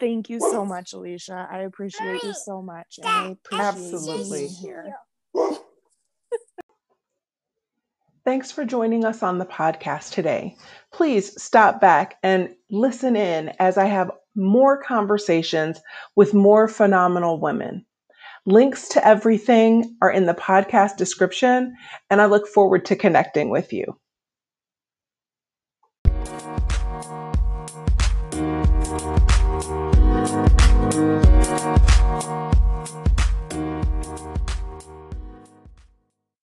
Thank 0.00 0.28
you 0.28 0.40
so 0.40 0.64
much, 0.64 0.92
Alicia. 0.92 1.48
I 1.50 1.60
appreciate 1.60 2.22
you 2.24 2.32
so 2.34 2.62
much. 2.62 2.98
And 2.98 3.06
I 3.06 3.28
appreciate 3.28 3.64
Absolutely. 3.66 4.38
being 4.40 4.54
here. 4.54 4.94
Thanks 8.24 8.52
for 8.52 8.64
joining 8.64 9.04
us 9.04 9.22
on 9.22 9.38
the 9.38 9.46
podcast 9.46 10.12
today. 10.12 10.56
Please 10.92 11.40
stop 11.40 11.80
back 11.80 12.18
and 12.22 12.54
listen 12.70 13.16
in 13.16 13.50
as 13.58 13.78
I 13.78 13.86
have 13.86 14.10
more 14.34 14.82
conversations 14.82 15.80
with 16.16 16.34
more 16.34 16.68
phenomenal 16.68 17.40
women. 17.40 17.84
Links 18.46 18.88
to 18.88 19.06
everything 19.06 19.96
are 20.00 20.10
in 20.10 20.26
the 20.26 20.34
podcast 20.34 20.96
description, 20.96 21.74
and 22.10 22.20
I 22.20 22.26
look 22.26 22.46
forward 22.46 22.84
to 22.86 22.96
connecting 22.96 23.50
with 23.50 23.72
you. 23.72 23.98